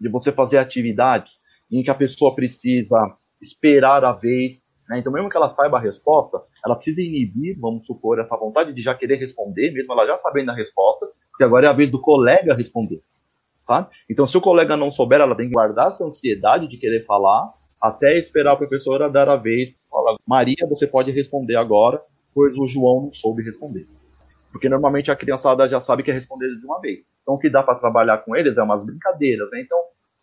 [0.00, 1.32] de você fazer atividades
[1.70, 2.96] em que a pessoa precisa
[3.42, 4.58] esperar a vez.
[4.88, 4.98] Né?
[4.98, 8.80] Então, mesmo que ela saiba a resposta, ela precisa inibir, vamos supor, essa vontade de
[8.80, 12.00] já querer responder, mesmo ela já sabendo a resposta, porque agora é a vez do
[12.00, 13.02] colega responder.
[13.66, 13.88] Tá?
[14.08, 17.52] Então, se o colega não souber, ela tem que guardar essa ansiedade de querer falar
[17.80, 19.74] até esperar a professora dar a vez.
[19.90, 22.00] Fala, Maria, você pode responder agora,
[22.34, 23.86] pois o João não soube responder.
[24.52, 27.00] Porque normalmente a criançada já sabe que é responder de uma vez.
[27.22, 29.60] Então o que dá para trabalhar com eles é umas brincadeiras, né?
[29.60, 29.78] Então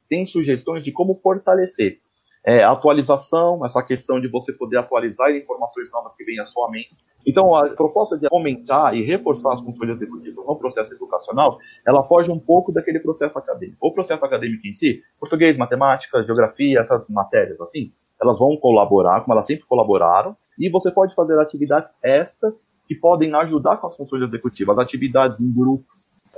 [0.10, 2.00] tem sugestões de como fortalecer
[2.48, 6.96] é, atualização, essa questão de você poder atualizar informações novas que vêm à sua mente.
[7.26, 12.32] Então, a proposta de aumentar e reforçar as funções executivas no processo educacional, ela foge
[12.32, 13.86] um pouco daquele processo acadêmico.
[13.86, 19.34] O processo acadêmico em si, português, matemática, geografia, essas matérias assim, elas vão colaborar, como
[19.34, 22.54] elas sempre colaboraram, e você pode fazer atividades extras
[22.88, 25.84] que podem ajudar com as funções executivas, atividades em grupo,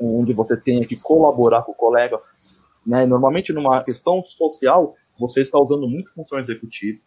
[0.01, 2.19] onde você tenha que colaborar com o colega.
[2.83, 3.05] Né?
[3.05, 6.97] Normalmente, numa questão social, você está usando muito função executiva.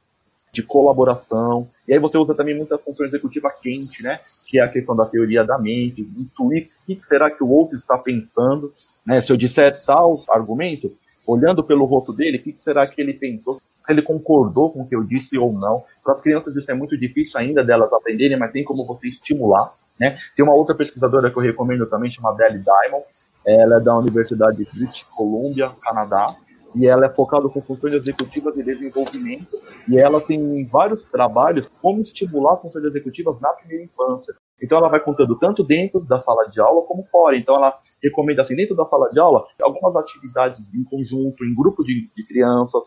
[0.52, 1.66] de colaboração.
[1.88, 4.20] E aí você usa também muita função executiva quente, né?
[4.46, 7.74] Que é a questão da teoria da mente, intuir o que será que o outro
[7.74, 8.70] está pensando.
[9.06, 9.22] Né?
[9.22, 10.94] Se eu disser tal argumento,
[11.26, 13.54] olhando pelo rosto dele, o que será que ele pensou?
[13.54, 15.84] Se ele concordou com o que eu disse ou não.
[16.04, 19.72] Para as crianças isso é muito difícil ainda delas aprenderem, mas tem como você estimular.
[19.98, 20.18] Né?
[20.36, 23.06] Tem uma outra pesquisadora que eu recomendo também, chamada Deli Diamond.
[23.46, 26.26] Ela é da Universidade de British Columbia, Canadá
[26.74, 29.58] e ela é focada com funções executivas de desenvolvimento,
[29.88, 34.34] e ela tem vários trabalhos como estimular funções executivas na primeira infância.
[34.62, 37.36] Então ela vai contando tanto dentro da sala de aula como fora.
[37.36, 41.82] Então ela recomenda assim, dentro da sala de aula, algumas atividades em conjunto, em grupo
[41.82, 42.82] de, de crianças,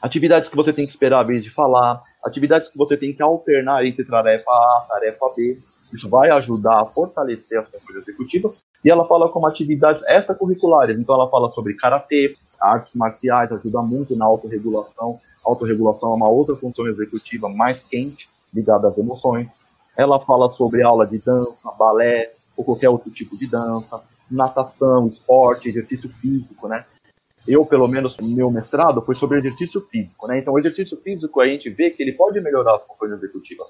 [0.00, 3.22] atividades que você tem que esperar a vez de falar, atividades que você tem que
[3.22, 5.58] alternar entre tarefa A, tarefa B.
[5.94, 8.62] Isso vai ajudar a fortalecer as funções executivas.
[8.84, 10.98] E ela fala como atividades extracurriculares.
[10.98, 15.18] Então ela fala sobre karatê, artes marciais ajuda muito na autorregulação.
[15.44, 19.48] Autorregulação é uma outra função executiva mais quente, ligada às emoções.
[19.96, 25.68] Ela fala sobre aula de dança, balé, ou qualquer outro tipo de dança, natação, esporte,
[25.68, 26.84] exercício físico, né?
[27.46, 30.38] Eu, pelo menos, meu mestrado foi sobre exercício físico, né?
[30.38, 33.66] Então, o exercício físico a gente vê que ele pode melhorar as funções executivas.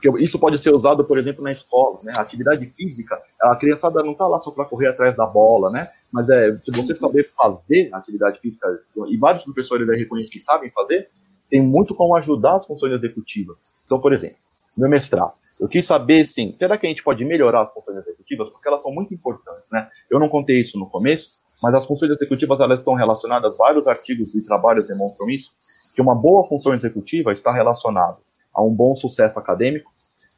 [0.00, 2.14] Porque isso pode ser usado, por exemplo, na escola, né?
[2.16, 5.90] A atividade física, a criançada não está lá só para correr atrás da bola, né?
[6.10, 8.66] Mas é, se você saber fazer atividade física,
[9.08, 11.10] e vários professores aí reconhecem que sabem fazer,
[11.50, 13.58] tem muito como ajudar as funções executivas.
[13.84, 14.36] Então, por exemplo,
[14.74, 18.48] meu mestrado, eu quis saber, sim, será que a gente pode melhorar as funções executivas?
[18.48, 19.86] Porque elas são muito importantes, né?
[20.10, 21.28] Eu não contei isso no começo,
[21.62, 25.50] mas as funções executivas, elas estão relacionadas, vários artigos e trabalhos demonstram isso,
[25.94, 28.16] que uma boa função executiva está relacionada
[28.54, 29.90] a um bom sucesso acadêmico,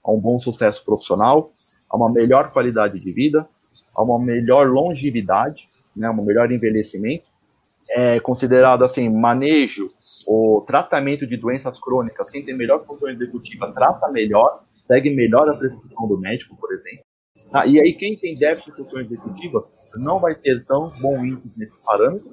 [0.05, 1.51] a um bom sucesso profissional,
[1.88, 3.46] a uma melhor qualidade de vida,
[3.96, 7.25] a uma melhor longevidade, né, um melhor envelhecimento,
[7.90, 9.88] é considerado assim manejo
[10.27, 12.31] ou tratamento de doenças crônicas.
[12.31, 17.05] Quem tem melhor função executiva trata melhor, segue melhor a prescrição do médico, por exemplo.
[17.53, 19.64] Ah, e aí quem tem déficit de função executiva
[19.96, 22.31] não vai ter tão bom índice nesse parâmetro,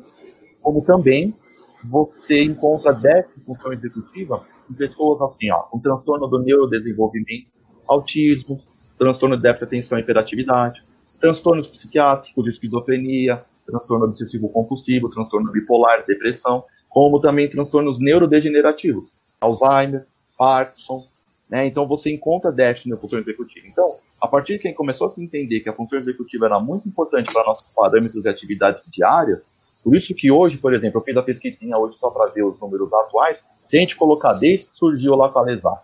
[0.62, 1.36] como também
[1.84, 7.48] você encontra déficit de função executiva pessoas assim, ó, com transtorno do neurodesenvolvimento,
[7.88, 8.62] autismo,
[8.98, 10.84] transtorno de déficit de atenção e hiperatividade,
[11.20, 19.06] transtornos psiquiátricos, esquizofrenia, transtorno obsessivo compulsivo, transtorno bipolar, depressão, como também transtornos neurodegenerativos,
[19.40, 20.06] Alzheimer,
[20.38, 21.06] Parkinson,
[21.50, 21.66] né?
[21.66, 23.68] Então você encontra déficit na função executiva.
[23.68, 26.88] Então, a partir de quem começou a se entender que a função executiva era muito
[26.88, 29.42] importante para nossos parâmetros de atividade diária,
[29.84, 32.60] por isso que hoje, por exemplo, eu fiz a pesquisinha hoje só para ver os
[32.60, 33.40] números atuais,
[33.78, 35.82] gente colocar desde que surgiu lá com a Lesat,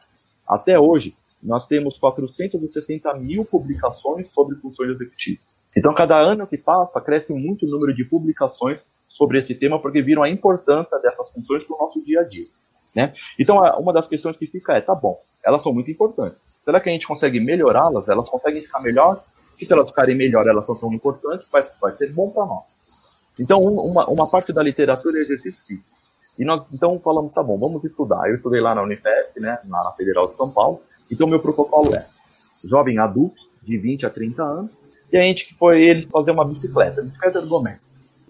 [0.47, 5.43] até hoje, nós temos 460 mil publicações sobre funções executivas.
[5.75, 10.01] Então, cada ano que passa, cresce muito o número de publicações sobre esse tema, porque
[10.01, 12.47] viram a importância dessas funções para o nosso dia a dia.
[12.95, 13.13] Né?
[13.37, 16.39] Então, uma das questões que fica é, tá bom, elas são muito importantes.
[16.63, 18.07] Será que a gente consegue melhorá-las?
[18.07, 19.23] Elas conseguem ficar melhor?
[19.59, 22.63] E se elas ficarem melhor, elas são tão importantes, vai, vai ser bom para nós.
[23.39, 25.94] Então, uma, uma parte da literatura é exercício físico.
[26.37, 28.29] E nós, então, falamos, tá bom, vamos estudar.
[28.29, 32.07] Eu estudei lá na Unifesp, né, na Federal de São Paulo, então, meu protocolo é
[32.63, 34.71] jovem adulto, de 20 a 30 anos,
[35.11, 37.85] e a gente que foi ele fazer uma bicicleta, bicicleta ergométrica.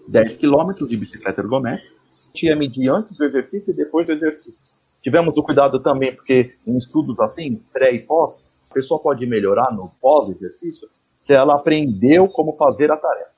[0.08, 1.94] 10 quilômetros de bicicleta ergométrica.
[2.34, 4.60] A gente medir antes do exercício e depois do exercício.
[5.02, 8.34] Tivemos o cuidado também, porque em estudos assim, pré e pós,
[8.70, 10.88] a pessoa pode melhorar no pós-exercício
[11.26, 13.30] se ela aprendeu como fazer a tarefa.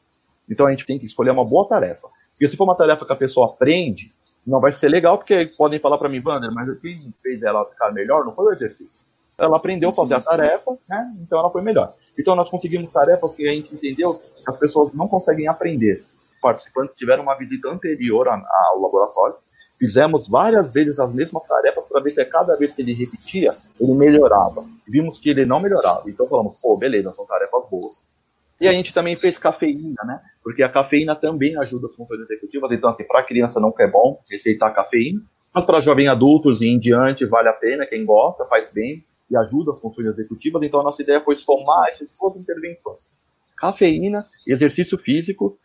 [0.48, 2.08] Então a gente tem que escolher uma boa tarefa.
[2.32, 4.12] Porque se for uma tarefa que a pessoa aprende,
[4.48, 7.92] não vai ser legal, porque podem falar para mim, Wander, mas quem fez ela ficar
[7.92, 8.98] melhor não foi o exercício
[9.38, 11.14] ela aprendeu a fazer a tarefa, né?
[11.20, 11.94] Então ela foi melhor.
[12.18, 16.04] Então nós conseguimos tarefas que a gente entendeu que as pessoas não conseguem aprender.
[16.42, 19.36] Participantes tiveram uma visita anterior ao laboratório,
[19.78, 23.56] fizemos várias vezes as mesmas tarefas para ver se a cada vez que ele repetia,
[23.80, 24.64] ele melhorava.
[24.86, 26.02] Vimos que ele não melhorava.
[26.06, 27.96] Então falamos, pô, beleza, são tarefas boas.
[28.60, 30.20] E a gente também fez cafeína, né?
[30.42, 32.70] Porque a cafeína também ajuda as funções executivas.
[32.72, 35.20] Então, assim, para criança não é bom receitar cafeína,
[35.54, 39.36] mas para jovens adultos e em diante vale a pena, quem gosta, faz bem e
[39.36, 42.98] ajuda as funções executivas, então a nossa ideia foi somar essas duas intervenções.
[43.56, 45.56] Cafeína e exercício físico.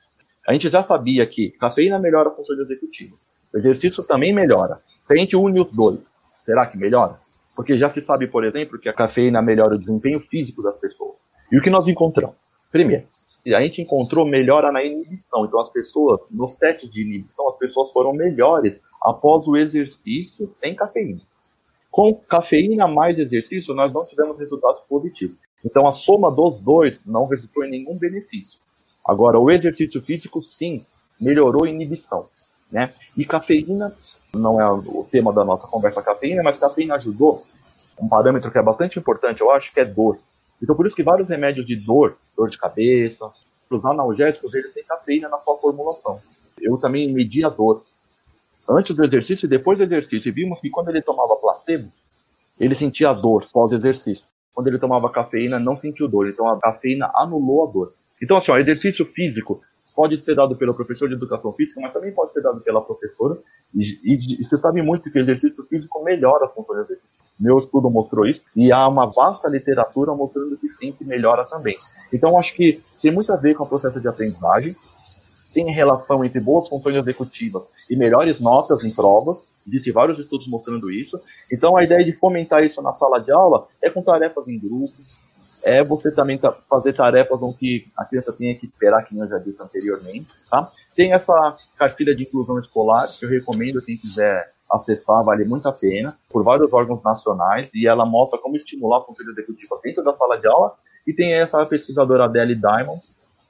[0.48, 3.16] A gente já sabia que cafeína melhora a função executiva.
[3.54, 4.80] O exercício também melhora.
[5.08, 6.00] Se a gente une os dois,
[6.44, 7.18] será que melhora?
[7.56, 11.16] Porque já se sabe, por exemplo, que a cafeína melhora o desempenho físico das pessoas.
[11.52, 12.43] E o que nós encontramos?
[12.74, 13.04] Primeiro,
[13.46, 15.46] a gente encontrou melhora na inibição.
[15.46, 20.74] Então, as pessoas, nos testes de inibição, as pessoas foram melhores após o exercício sem
[20.74, 21.22] cafeína.
[21.92, 25.38] Com cafeína mais exercício, nós não tivemos resultados positivos.
[25.64, 28.58] Então, a soma dos dois não resultou em nenhum benefício.
[29.06, 30.84] Agora, o exercício físico, sim,
[31.22, 32.28] melhorou a inibição.
[32.72, 32.92] Né?
[33.16, 33.96] E cafeína
[34.34, 37.44] não é o tema da nossa conversa cafeína, mas cafeína ajudou
[38.02, 40.18] um parâmetro que é bastante importante, eu acho, que é dor.
[40.64, 43.30] Então, por isso que vários remédios de dor, dor de cabeça,
[43.70, 46.20] os analgésicos, eles têm cafeína na sua formulação.
[46.62, 47.84] Eu também medi a dor
[48.70, 50.30] antes do exercício e depois do exercício.
[50.30, 51.92] E vimos que quando ele tomava placebo,
[52.58, 54.24] ele sentia dor pós-exercício.
[54.54, 56.30] Quando ele tomava cafeína, não sentiu dor.
[56.30, 57.94] Então, a cafeína anulou a dor.
[58.22, 59.62] Então, assim, ó, exercício físico
[59.94, 63.38] pode ser dado pelo professor de educação física, mas também pode ser dado pela professora.
[63.74, 67.23] E, e, e você sabe muito que o exercício físico melhora as funções exercício.
[67.40, 71.78] Meu estudo mostrou isso, e há uma vasta literatura mostrando que sim, que melhora também.
[72.12, 74.76] Então, acho que tem muito a ver com o processo de aprendizagem,
[75.54, 80.92] tem relação entre boas funções executivas e melhores notas em provas, Existem vários estudos mostrando
[80.92, 81.20] isso.
[81.52, 85.16] Então, a ideia de fomentar isso na sala de aula é com tarefas em grupos,
[85.64, 89.62] é você também fazer tarefas onde a criança tenha que esperar, que eu já disse
[89.62, 90.28] anteriormente.
[90.50, 90.70] Tá?
[90.96, 95.72] Tem essa cartilha de inclusão escolar, que eu recomendo quem quiser acessar, vale muito a
[95.72, 100.16] pena, por vários órgãos nacionais, e ela mostra como estimular a função executiva dentro da
[100.16, 100.76] sala de aula.
[101.06, 103.02] E tem essa pesquisadora Adele Diamond,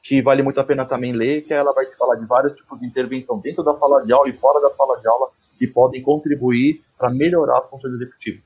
[0.04, 2.80] que vale muito a pena também ler, que ela vai te falar de vários tipos
[2.80, 6.02] de intervenção dentro da sala de aula e fora da sala de aula que podem
[6.02, 8.44] contribuir para melhorar as funções executivas.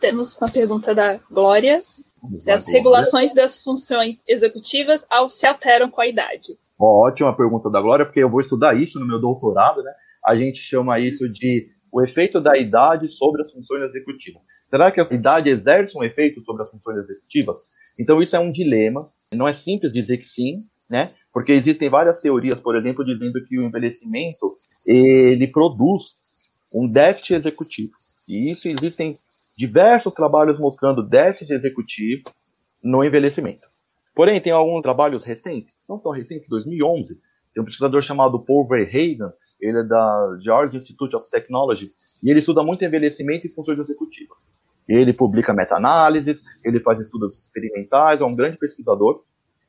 [0.00, 1.82] Temos uma pergunta da Glória.
[2.38, 6.58] Se as regulações das funções executivas se alteram com a idade.
[6.78, 9.92] Ótima pergunta da Glória, porque eu vou estudar isso no meu doutorado, né?
[10.24, 14.42] A gente chama isso de o efeito da idade sobre as funções executivas.
[14.68, 17.56] Será que a idade exerce um efeito sobre as funções executivas?
[17.98, 19.06] Então isso é um dilema.
[19.32, 21.12] Não é simples dizer que sim, né?
[21.32, 26.14] Porque existem várias teorias, por exemplo, dizendo que o envelhecimento ele produz
[26.74, 27.92] um déficit executivo.
[28.28, 29.18] E isso existem
[29.56, 32.24] diversos trabalhos mostrando déficit executivo
[32.82, 33.68] no envelhecimento.
[34.14, 37.18] Porém, tem alguns trabalhos recentes, não tão recentes, 2011,
[37.52, 39.18] tem um pesquisador chamado Paul Verheyen,
[39.60, 44.38] ele é da Georgia Institute of Technology, e ele estuda muito envelhecimento e funções executivas.
[44.88, 49.24] Ele publica meta-análises, ele faz estudos experimentais, é um grande pesquisador,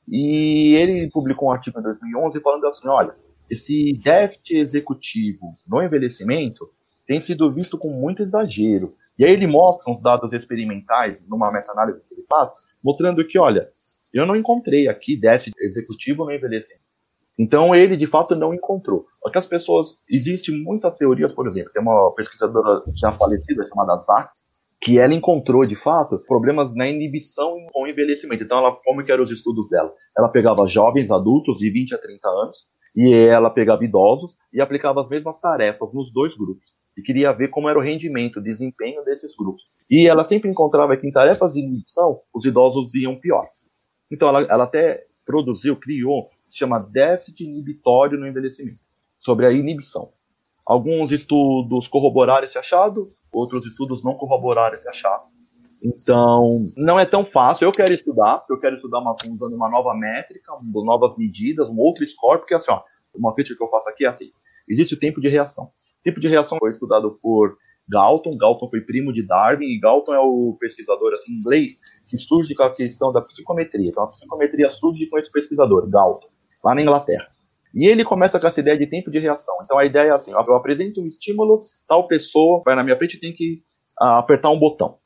[0.07, 3.15] e ele publicou um artigo em 2011 falando assim, olha,
[3.49, 6.69] esse déficit executivo no envelhecimento
[7.07, 8.91] tem sido visto com muito exagero.
[9.17, 12.49] E aí ele mostra uns dados experimentais numa meta-análise que ele faz,
[12.83, 13.69] mostrando que, olha,
[14.15, 16.83] eu não encontrei aqui déficit executivo no envelhecimento.
[17.37, 19.05] Então ele de fato não encontrou.
[19.21, 24.01] Só que as pessoas, existem muitas teorias, por exemplo, tem uma pesquisadora já falecida chamada
[24.03, 24.29] Zach,
[24.81, 28.43] que ela encontrou de fato problemas na inibição com envelhecimento.
[28.43, 29.93] Então ela, como que eram os estudos dela?
[30.17, 32.57] Ela pegava jovens adultos de 20 a 30 anos
[32.95, 36.63] e ela pegava idosos e aplicava as mesmas tarefas nos dois grupos
[36.97, 39.63] e queria ver como era o rendimento, o desempenho desses grupos.
[39.89, 43.47] E ela sempre encontrava que em tarefas de inibição, os idosos iam pior.
[44.11, 48.79] Então ela, ela até produziu, criou, chama déficit inibitório no envelhecimento,
[49.19, 50.09] sobre a inibição.
[50.65, 55.25] Alguns estudos corroboraram esse achado, outros estudos não corroboraram esse achado.
[55.83, 57.65] Então, não é tão fácil.
[57.65, 61.77] Eu quero estudar, porque eu quero estudar uma, usando uma nova métrica, novas medidas, um
[61.77, 62.81] outro score, porque assim, ó,
[63.13, 64.31] uma crítica que eu faço aqui é assim:
[64.67, 65.69] existe o tempo de reação
[66.05, 67.57] tipo de reação foi estudado por
[67.89, 68.37] Galton.
[68.37, 71.75] Galton foi primo de Darwin e Galton é o pesquisador assim, inglês
[72.07, 73.89] que surge com a questão da psicometria.
[73.89, 76.27] Então a psicometria surge com esse pesquisador, Galton,
[76.63, 77.27] lá na Inglaterra.
[77.73, 79.55] E ele começa com essa ideia de tempo de reação.
[79.63, 83.17] Então a ideia é assim: eu apresento um estímulo, tal pessoa vai na minha frente
[83.17, 83.61] e tem que
[84.01, 84.97] uh, apertar um botão.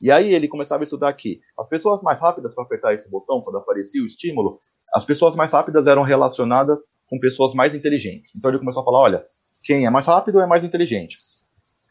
[0.00, 3.40] E aí ele começava a estudar que as pessoas mais rápidas para apertar esse botão,
[3.40, 4.60] quando aparecia o estímulo,
[4.94, 8.30] as pessoas mais rápidas eram relacionadas com pessoas mais inteligentes.
[8.36, 9.26] Então ele começou a falar: olha,
[9.64, 11.18] quem é mais rápido é mais inteligente.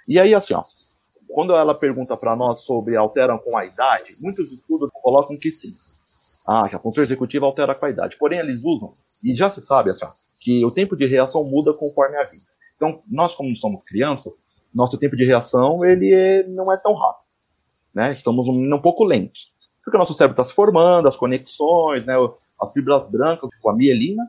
[0.08, 0.64] E aí, assim, ó,
[1.36, 5.76] quando ela pergunta para nós sobre alteram com a idade, muitos estudos colocam que sim.
[6.48, 8.16] Ah, que a função executiva altera com a idade.
[8.18, 10.06] Porém, eles usam, e já se sabe, assim,
[10.40, 12.46] que o tempo de reação muda conforme a vida.
[12.78, 14.32] Então, nós, como somos crianças,
[14.74, 17.26] nosso tempo de reação ele é, não é tão rápido.
[17.94, 18.14] Né?
[18.14, 19.50] Estamos um, um pouco lentos.
[19.84, 22.16] Porque o nosso cérebro está se formando, as conexões, né,
[22.62, 24.24] as fibras brancas, com a mielina,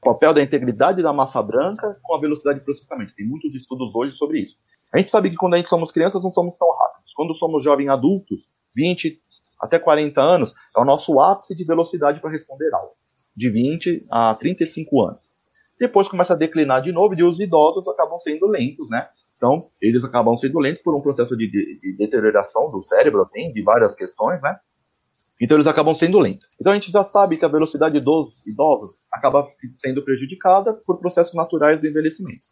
[0.00, 3.14] o papel da integridade da massa branca com a velocidade de processamento.
[3.14, 4.56] Tem muitos estudos hoje sobre isso.
[4.92, 7.12] A gente sabe que quando a gente somos crianças não somos tão rápidos.
[7.14, 8.40] Quando somos jovens adultos,
[8.74, 9.18] 20
[9.60, 12.92] até 40 anos, é o nosso ápice de velocidade para responder algo.
[13.36, 15.20] De 20 a 35 anos.
[15.78, 19.08] Depois começa a declinar de novo e os idosos acabam sendo lentos, né?
[19.36, 23.52] Então, eles acabam sendo lentos por um processo de, de, de deterioração do cérebro, tem,
[23.52, 24.58] de várias questões, né?
[25.40, 26.48] Então eles acabam sendo lentos.
[26.60, 31.34] Então a gente já sabe que a velocidade dos idosos acaba sendo prejudicada por processos
[31.34, 32.44] naturais do envelhecimento.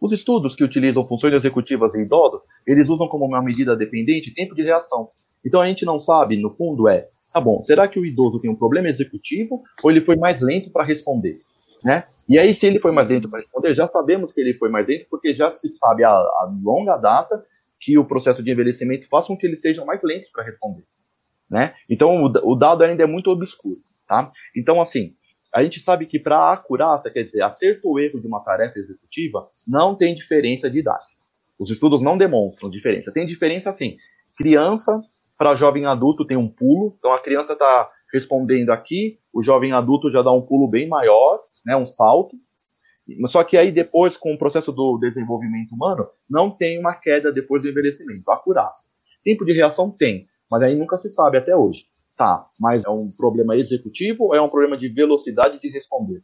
[0.00, 4.54] Os estudos que utilizam funções executivas em idosos, eles usam como uma medida dependente tempo
[4.54, 5.08] de reação.
[5.44, 8.50] Então a gente não sabe, no fundo, é, tá bom, será que o idoso tem
[8.50, 11.40] um problema executivo ou ele foi mais lento para responder?
[11.86, 12.04] né?
[12.28, 14.86] E aí, se ele foi mais lento para responder, já sabemos que ele foi mais
[14.86, 17.44] lento, porque já se sabe a, a longa data
[17.80, 20.82] que o processo de envelhecimento faz com que eles sejam mais lentos para responder,
[21.48, 21.74] né?
[21.88, 23.78] Então, o, o, dado ainda é muito obscuro,
[24.08, 24.32] tá?
[24.56, 25.14] Então, assim,
[25.56, 29.48] a gente sabe que para acurácia, quer dizer, acerto ou erro de uma tarefa executiva,
[29.66, 31.06] não tem diferença de idade.
[31.58, 33.10] Os estudos não demonstram diferença.
[33.10, 33.96] Tem diferença, assim,
[34.36, 35.00] criança
[35.38, 40.10] para jovem adulto tem um pulo, então a criança está respondendo aqui, o jovem adulto
[40.10, 42.36] já dá um pulo bem maior, né, um salto.
[43.28, 47.62] Só que aí depois, com o processo do desenvolvimento humano, não tem uma queda depois
[47.62, 48.84] do envelhecimento, acurácia.
[49.24, 51.86] Tempo de reação tem, mas aí nunca se sabe até hoje.
[52.16, 56.22] Tá, mas é um problema executivo ou é um problema de velocidade de responder?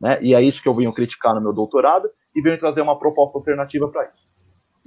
[0.00, 0.18] Né?
[0.20, 3.38] E é isso que eu venho criticar no meu doutorado e venho trazer uma proposta
[3.38, 4.28] alternativa para isso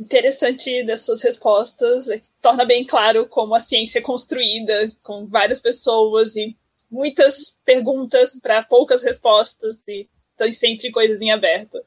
[0.02, 2.08] interessante das suas respostas.
[2.42, 6.58] Torna bem claro como a ciência é construída, com várias pessoas e
[6.90, 11.78] muitas perguntas para poucas respostas e tem sempre coisas em aberto.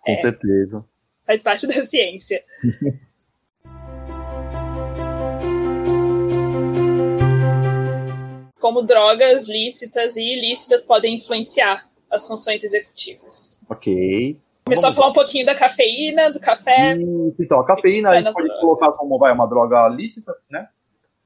[0.00, 0.84] Com é, certeza.
[1.24, 2.44] Faz parte da ciência.
[8.64, 13.60] como drogas lícitas e ilícitas podem influenciar as funções executivas.
[13.68, 14.40] Ok.
[14.64, 16.96] Começou a falar um pouquinho da cafeína, do café.
[16.96, 18.60] Isso, então, a cafeína a gente pode drogas.
[18.62, 20.66] colocar como vai, uma droga lícita, né?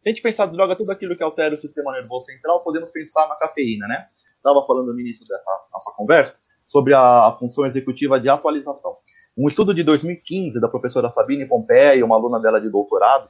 [0.03, 2.91] Se a gente pensar em droga, tudo aquilo que altera o sistema nervoso central, podemos
[2.91, 4.09] pensar na cafeína, né?
[4.37, 6.35] Estava falando no início dessa nossa conversa
[6.67, 8.97] sobre a, a, função executiva de atualização.
[9.37, 13.29] Um estudo de 2015 da professora Sabine Pompeia, uma aluna dela de doutorado,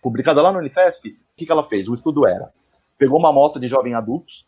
[0.00, 1.88] publicada lá no Unifesp, o que, que ela fez?
[1.88, 2.52] O estudo era,
[3.00, 4.44] pegou uma amostra de jovens adultos,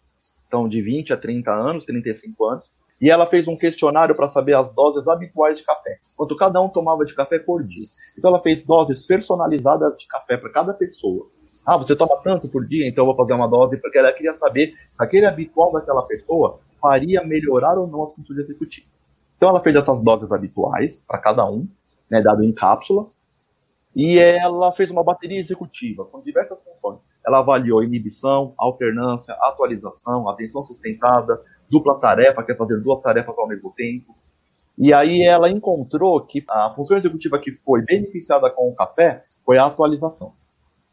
[0.47, 2.65] então de 20 a 30 anos, 35 anos,
[3.01, 6.69] e ela fez um questionário para saber as doses habituais de café, quanto cada um
[6.69, 7.87] tomava de café por dia.
[8.17, 11.29] Então ela fez doses personalizadas de café para cada pessoa.
[11.65, 14.37] Ah, você toma tanto por dia, então eu vou fazer uma dose, porque ela queria
[14.37, 18.91] saber se aquele habitual daquela pessoa faria melhorar ou não as funções executivas.
[19.39, 21.67] Então ela fez essas doses habituais para cada um,
[22.11, 23.07] né, dado em cápsula,
[23.97, 27.01] e ela fez uma bateria executiva com diversas funções.
[27.27, 33.73] Ela avaliou inibição, alternância, atualização, atenção sustentada, dupla tarefa, quer fazer duas tarefas ao mesmo
[33.73, 34.15] tempo.
[34.77, 39.59] E aí ela encontrou que a função executiva que foi beneficiada com o café foi
[39.59, 40.33] a atualização.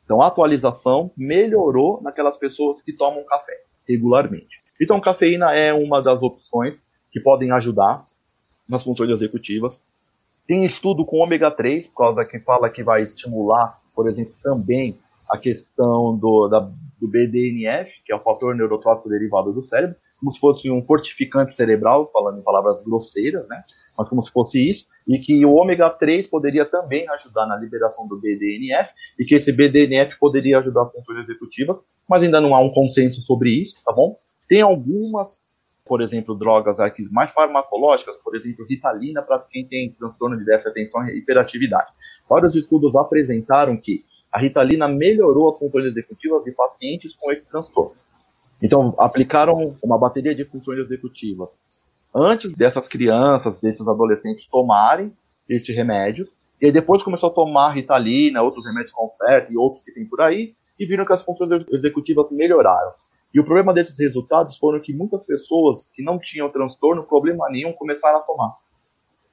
[0.04, 3.54] Então a atualização melhorou naquelas pessoas que tomam café
[3.88, 4.62] regularmente.
[4.82, 6.76] Então cafeína é uma das opções
[7.12, 8.06] que podem ajudar
[8.68, 9.80] nas funções executivas.
[10.48, 14.98] Tem estudo com ômega 3, por causa que fala que vai estimular, por exemplo, também
[15.30, 20.34] a questão do, da, do BDNF, que é o fator neurotrófico derivado do cérebro, como
[20.34, 23.64] se fosse um fortificante cerebral, falando em palavras grosseiras, né?
[23.98, 28.08] Mas como se fosse isso, e que o ômega 3 poderia também ajudar na liberação
[28.08, 31.78] do BDNF, e que esse BDNF poderia ajudar as funções executivas,
[32.08, 34.18] mas ainda não há um consenso sobre isso, tá bom?
[34.48, 35.32] Tem algumas,
[35.86, 40.74] por exemplo, drogas aqui mais farmacológicas, por exemplo, Ritalina para quem tem transtorno de déficit
[40.74, 41.92] de atenção e hiperatividade.
[42.28, 47.96] Vários estudos apresentaram que a Ritalina melhorou as funções executivas de pacientes com esse transtorno.
[48.62, 51.50] Então, aplicaram uma bateria de funções executivas
[52.14, 55.14] antes dessas crianças, desses adolescentes tomarem
[55.48, 56.28] este remédio,
[56.62, 60.22] e aí depois começou a tomar Ritalina, outros remédios Confert e outros que tem por
[60.22, 62.92] aí, e viram que as funções executivas melhoraram.
[63.34, 67.74] E o problema desses resultados foram que muitas pessoas que não tinham transtorno, problema nenhum,
[67.74, 68.56] começaram a tomar.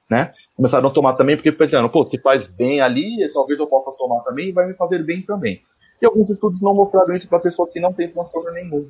[0.09, 0.33] Né?
[0.55, 4.21] Começaram a tomar também porque pensaram, pô, se faz bem ali, talvez eu possa tomar
[4.21, 5.61] também e vai me fazer bem também.
[6.01, 8.89] E alguns estudos não mostraram isso para pessoas que não têm transtorno nenhum.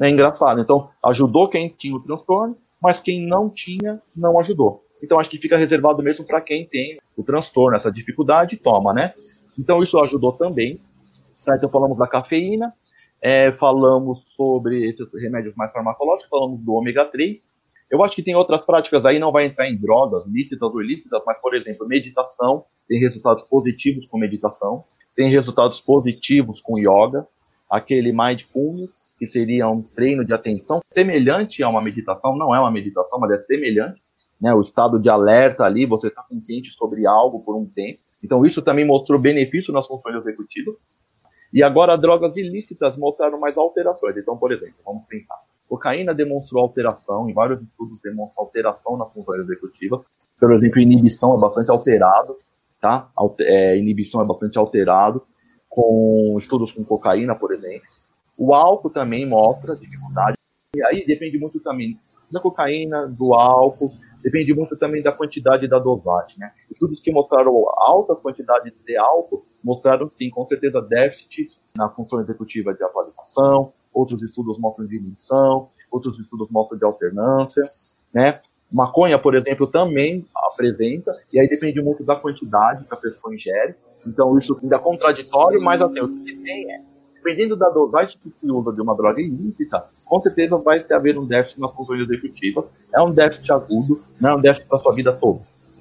[0.00, 0.60] É engraçado.
[0.60, 4.84] Então, ajudou quem tinha o transtorno, mas quem não tinha, não ajudou.
[5.02, 9.12] Então, acho que fica reservado mesmo para quem tem o transtorno, essa dificuldade, toma, né?
[9.58, 10.78] Então, isso ajudou também.
[11.44, 11.56] Tá?
[11.56, 12.72] Então, falamos da cafeína,
[13.20, 17.40] é, falamos sobre esses remédios mais farmacológicos, falamos do ômega 3.
[17.90, 21.22] Eu acho que tem outras práticas aí, não vai entrar em drogas, lícitas ou ilícitas,
[21.26, 24.84] mas, por exemplo, meditação, tem resultados positivos com meditação,
[25.16, 27.26] tem resultados positivos com yoga,
[27.70, 32.70] aquele mindfulness, que seria um treino de atenção semelhante a uma meditação, não é uma
[32.70, 34.00] meditação, mas é semelhante,
[34.40, 34.54] né?
[34.54, 37.98] O estado de alerta ali, você está consciente sobre algo por um tempo.
[38.22, 40.76] Então isso também mostrou benefício nas funções executivas.
[41.52, 44.16] E agora drogas ilícitas mostraram mais alterações.
[44.16, 45.47] Então, por exemplo, vamos pensar.
[45.68, 50.00] Cocaína demonstrou alteração, em vários estudos demonstrou alteração nas funções executivas.
[50.38, 52.36] Por exemplo, inibição é bastante alterado,
[52.80, 53.10] tá?
[53.40, 55.22] É, inibição é bastante alterado
[55.68, 57.86] com estudos com cocaína, por exemplo.
[58.36, 60.36] O álcool também mostra dificuldade.
[60.74, 61.98] E aí depende muito também
[62.30, 63.90] da cocaína, do álcool,
[64.22, 66.38] depende muito também da quantidade da dosagem.
[66.38, 66.52] Né?
[66.70, 72.72] Estudos que mostraram alta quantidade de álcool mostraram, sim, com certeza, déficit na função executiva
[72.74, 77.68] de atualização, outros estudos mostram diminuição, outros estudos mostram de alternância.
[78.14, 78.40] né?
[78.70, 83.74] Maconha, por exemplo, também apresenta, e aí depende muito da quantidade que a pessoa ingere.
[84.06, 86.80] Então isso ainda é contraditório, mas assim, o que tem é,
[87.14, 91.26] dependendo da dosagem que se usa de uma droga ilícita, com certeza vai haver um
[91.26, 92.66] déficit nas funções executivas.
[92.94, 95.40] É um déficit agudo, não é um déficit para sua vida toda.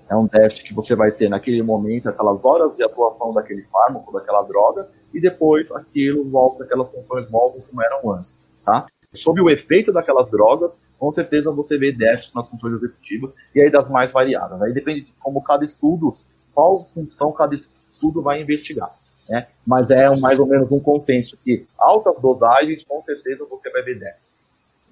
[0.10, 4.12] É um déficit que você vai ter naquele momento, aquelas horas de atuação daquele fármaco,
[4.14, 8.32] daquela droga, e depois aquilo volta, aquelas funções voltam como eram antes,
[8.64, 8.86] tá?
[9.14, 13.70] Sob o efeito daquelas drogas, com certeza você vê déficit nas funções executivas, e aí
[13.70, 14.62] das mais variadas.
[14.62, 16.14] Aí depende de como cada estudo,
[16.54, 18.92] qual função cada estudo vai investigar.
[19.28, 19.48] Né?
[19.66, 24.00] Mas é mais ou menos um consenso que altas dosagens, com certeza você vai ver
[24.00, 24.28] déficit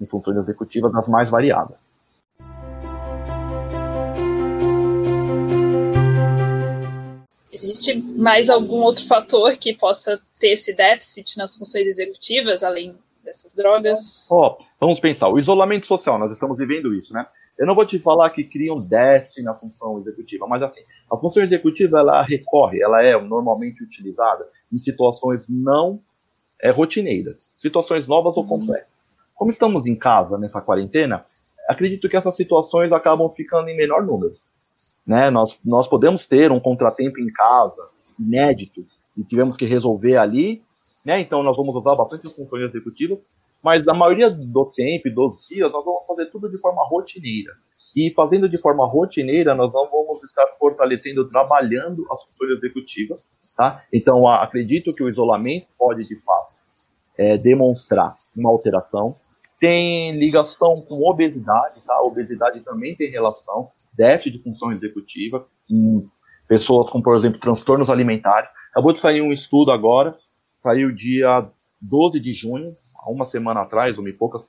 [0.00, 1.78] em funções executivas das mais variadas.
[7.64, 12.94] Existe mais algum outro fator que possa ter esse déficit nas funções executivas, além
[13.24, 14.26] dessas drogas?
[14.30, 15.28] oh, vamos pensar.
[15.28, 17.26] O isolamento social, nós estamos vivendo isso, né?
[17.58, 21.16] Eu não vou te falar que cria um déficit na função executiva, mas assim, a
[21.16, 26.00] função executiva ela recorre, ela é normalmente utilizada em situações não
[26.60, 28.48] é, rotineiras, situações novas ou uhum.
[28.48, 28.92] complexas.
[29.34, 31.24] Como estamos em casa nessa quarentena,
[31.66, 34.34] acredito que essas situações acabam ficando em menor número.
[35.06, 35.30] Né?
[35.30, 37.88] Nós, nós podemos ter um contratempo em casa,
[38.18, 38.84] inédito,
[39.16, 40.62] e tivemos que resolver ali,
[41.04, 41.20] né?
[41.20, 43.18] então nós vamos usar bastante as funções executivas,
[43.62, 47.52] mas na maioria do tempo dos dias, nós vamos fazer tudo de forma rotineira.
[47.96, 53.24] E fazendo de forma rotineira, nós não vamos estar fortalecendo, trabalhando as funções executivas.
[53.56, 53.82] Tá?
[53.90, 56.54] Então, acredito que o isolamento pode, de fato,
[57.16, 59.16] é, demonstrar uma alteração.
[59.58, 61.94] Tem ligação com obesidade, tá?
[61.94, 66.08] A obesidade também tem relação, déficit de função executiva, em
[66.48, 68.48] pessoas com, por exemplo, transtornos alimentares.
[68.70, 70.16] Acabou de sair um estudo agora,
[70.62, 71.48] saiu dia
[71.80, 74.42] 12 de junho, há uma semana atrás, uma e poucas,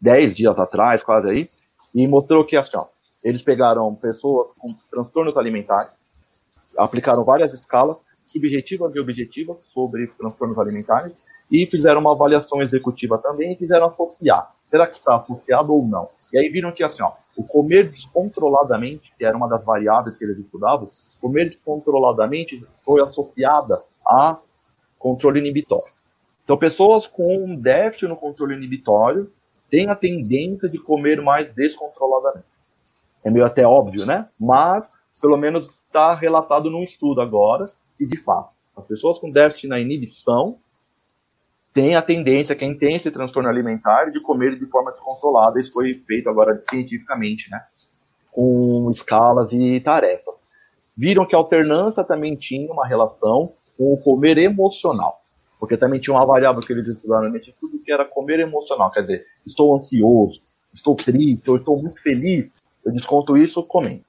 [0.00, 1.50] 10 dias atrás, quase aí,
[1.94, 2.86] e mostrou que assim, ó,
[3.22, 5.90] eles pegaram pessoas com transtornos alimentares,
[6.76, 11.12] aplicaram várias escalas, subjetivas e objetivas, sobre transtornos alimentares,
[11.50, 14.54] e fizeram uma avaliação executiva também e fizeram associar.
[14.68, 16.08] Será que está associado ou não?
[16.32, 20.24] E aí viram que assim, ó, o comer descontroladamente, que era uma das variáveis que
[20.24, 24.38] eles estudavam, comer descontroladamente foi associada a
[24.98, 25.92] controle inibitório.
[26.44, 29.32] Então, pessoas com déficit no controle inibitório
[29.70, 32.44] têm a tendência de comer mais descontroladamente.
[33.24, 34.28] É meio até óbvio, né?
[34.38, 34.86] Mas,
[35.18, 39.80] pelo menos, está relatado num estudo agora, e de fato, as pessoas com déficit na
[39.80, 40.58] inibição
[41.72, 45.60] têm a tendência, quem tem esse transtorno alimentar, de comer de forma descontrolada.
[45.60, 47.62] Isso foi feito agora cientificamente, né?
[48.32, 50.34] Com escalas e tarefas.
[50.96, 55.20] Viram que a alternância também tinha uma relação com o comer emocional
[55.60, 59.02] porque também tinha uma variável que eles estudaram nesse estudo que era comer emocional, quer
[59.02, 60.40] dizer, estou ansioso,
[60.72, 62.50] estou triste, ou estou muito feliz,
[62.84, 64.02] eu desconto isso comendo.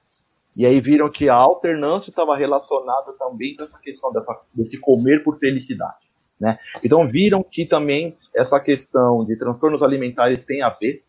[0.56, 5.22] E aí viram que a alternância estava relacionada também com essa questão dessa, desse comer
[5.22, 5.96] por felicidade.
[6.42, 6.58] Né?
[6.82, 11.04] Então viram que também essa questão de transtornos alimentares tem a ver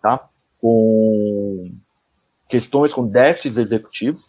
[0.00, 0.28] tá?
[0.60, 1.72] com
[2.48, 4.22] questões com déficits executivos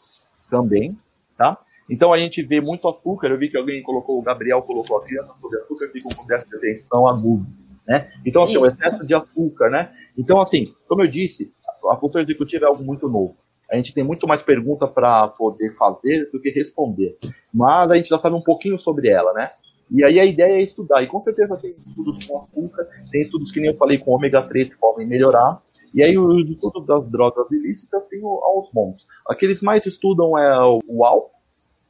[0.50, 0.98] também,
[1.38, 1.60] tá?
[1.88, 5.06] Então a gente vê muito açúcar, eu vi que alguém colocou, o Gabriel colocou a
[5.06, 7.46] criança sobre açúcar, ficam com déficit de atenção agudo,
[7.88, 8.12] né?
[8.26, 9.94] Então assim, o excesso de açúcar, né?
[10.18, 11.54] Então assim, como eu disse,
[11.88, 13.38] a função executiva é algo muito novo.
[13.72, 17.16] A gente tem muito mais pergunta para poder fazer do que responder.
[17.54, 19.52] Mas a gente já sabe um pouquinho sobre ela, né?
[19.90, 21.02] E aí a ideia é estudar.
[21.02, 24.42] E com certeza tem estudos com açúcar, tem estudos que nem eu falei com ômega
[24.42, 25.62] 3 que podem melhorar.
[25.94, 29.06] E aí os estudos das drogas ilícitas tem aos montes.
[29.28, 31.32] Aqueles mais estudam é o álcool,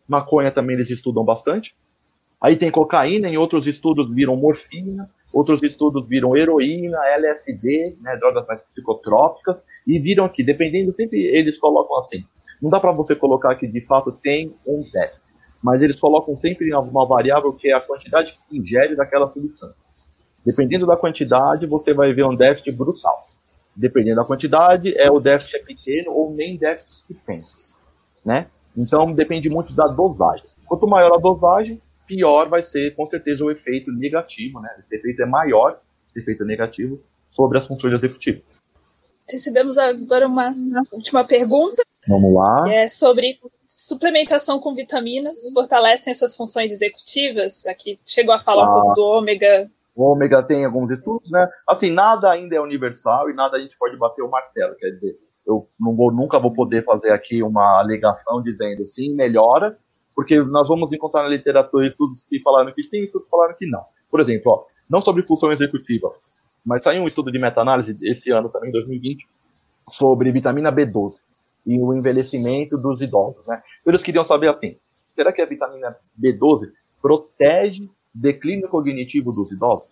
[0.07, 1.75] Maconha também eles estudam bastante.
[2.39, 8.45] Aí tem cocaína, em outros estudos viram morfina, outros estudos viram heroína, LSD, né, drogas
[8.47, 12.23] mais psicotrópicas, e viram que, dependendo, sempre eles colocam assim.
[12.61, 15.19] Não dá para você colocar que de fato tem um teste,
[15.61, 19.75] mas eles colocam sempre uma variável que é a quantidade que ingere daquela substância.
[20.45, 23.27] Dependendo da quantidade, você vai ver um déficit brutal.
[23.75, 27.41] Dependendo da quantidade, é o déficit é pequeno ou nem déficit que tem,
[28.25, 28.47] né?
[28.75, 30.45] Então depende muito da dosagem.
[30.65, 34.69] Quanto maior a dosagem, pior vai ser com certeza o efeito negativo, né?
[34.79, 35.79] Esse efeito é maior,
[36.09, 36.99] esse efeito negativo,
[37.31, 38.41] sobre as funções executivas.
[39.29, 40.53] Recebemos agora uma,
[40.91, 41.83] última pergunta.
[42.07, 42.71] Vamos lá.
[42.71, 47.65] É sobre suplementação com vitaminas fortalecem essas funções executivas?
[47.65, 49.69] Aqui chegou a falar ah, um pouco do ômega.
[49.95, 51.49] O ômega tem alguns estudos, né?
[51.67, 54.75] Assim, nada ainda é universal e nada a gente pode bater o martelo.
[54.75, 59.77] Quer dizer, eu não vou, nunca vou poder fazer aqui uma alegação dizendo sim, melhora,
[60.15, 63.65] porque nós vamos encontrar na literatura estudos que falaram que sim, estudos que falaram que
[63.65, 63.83] não.
[64.09, 66.11] Por exemplo, ó, não sobre função executiva,
[66.65, 69.27] mas saiu um estudo de meta-análise esse ano também, 2020,
[69.91, 71.13] sobre vitamina B12
[71.68, 73.61] e o envelhecimento dos idosos, né?
[73.86, 74.78] Eles queriam saber assim,
[75.13, 76.70] será que a vitamina B12
[77.01, 79.86] protege declínio cognitivo dos idosos?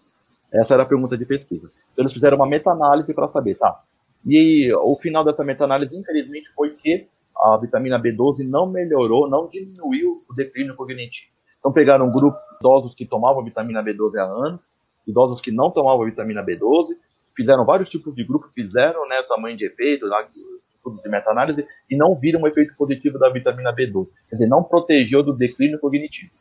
[0.54, 1.70] Essa era a pergunta de pesquisa.
[1.92, 3.84] Então, eles fizeram uma meta-análise para saber, tá?
[4.26, 10.24] E o final dessa meta-análise, infelizmente, foi que a vitamina B12 não melhorou, não diminuiu
[10.30, 11.30] o declínio cognitivo.
[11.60, 14.62] Então pegaram um grupo de idosos que tomavam vitamina B12 há anos,
[15.06, 16.96] idosos que não tomavam vitamina B12,
[17.36, 20.08] fizeram vários tipos de grupos, fizeram né, tamanho de efeito,
[20.86, 24.08] estudos de meta-análise, e não viram um efeito positivo da vitamina B12.
[24.30, 26.32] Quer dizer, não protegeu do declínio cognitivo.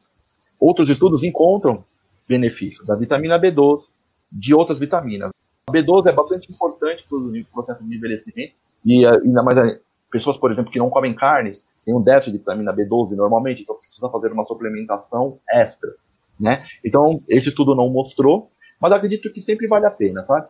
[0.60, 1.84] Outros estudos encontram
[2.28, 3.82] benefícios da vitamina B12,
[4.30, 5.30] de outras vitaminas.
[5.66, 9.80] A B12 é bastante importante para o processo de envelhecimento, e ainda mais
[10.10, 11.52] pessoas, por exemplo, que não comem carne,
[11.84, 15.90] têm um déficit de vitamina B12 normalmente, então precisa fazer uma suplementação extra,
[16.38, 16.64] né?
[16.84, 20.48] Então, esse estudo não mostrou, mas acredito que sempre vale a pena, tá?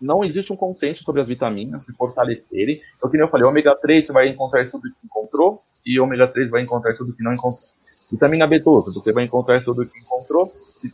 [0.00, 2.80] Não existe um consenso sobre as vitaminas se fortalecerem.
[2.96, 6.50] Então, como eu falei, ômega 3 você vai encontrar tudo que encontrou, e ômega 3
[6.50, 7.68] vai encontrar tudo que não encontrou.
[8.10, 10.50] Vitamina B12, você vai encontrar tudo que encontrou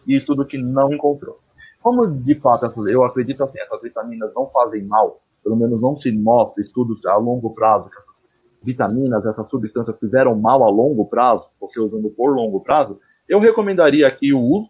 [0.06, 1.38] e tudo que não encontrou.
[1.80, 6.10] Como de fato eu acredito assim, essas vitaminas não fazem mal, pelo menos não se
[6.10, 8.16] mostra estudos a longo prazo que essas
[8.62, 14.06] vitaminas, essas substâncias fizeram mal a longo prazo, você usando por longo prazo, eu recomendaria
[14.06, 14.68] aqui o uso,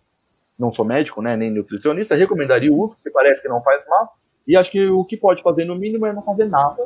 [0.58, 4.14] não sou médico, né, nem nutricionista, recomendaria o uso, porque parece que não faz mal,
[4.46, 6.82] e acho que o que pode fazer no mínimo é não fazer nada,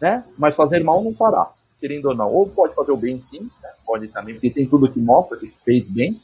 [0.00, 3.42] né, mas fazer mal não parar, querendo ou não, ou pode fazer o bem sim,
[3.62, 6.20] né, pode também, porque tem tudo que mostra que fez bem,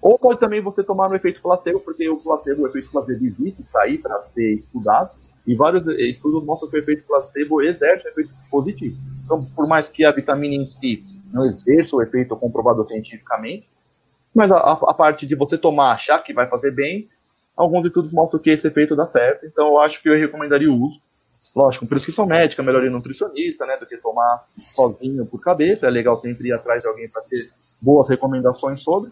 [0.00, 3.62] ou pode também você tomar no efeito placebo, porque o placebo, o efeito placebo existe,
[3.62, 5.10] está aí para ser estudado,
[5.46, 8.96] e vários estudos mostram que o efeito placebo exerce um efeito positivo.
[9.24, 13.66] Então, por mais que a vitamina em si não exerça o efeito comprovado cientificamente,
[14.34, 17.08] mas a, a, parte de você tomar, achar que vai fazer bem,
[17.56, 19.46] alguns estudos mostram que esse efeito dá certo.
[19.46, 21.00] Então, eu acho que eu recomendaria o uso.
[21.54, 24.44] Lógico, prescrição médica, melhor ir nutricionista, né, do que tomar
[24.74, 25.86] sozinho por cabeça.
[25.86, 27.50] É legal sempre ir atrás de alguém para ter
[27.80, 29.10] boas recomendações sobre.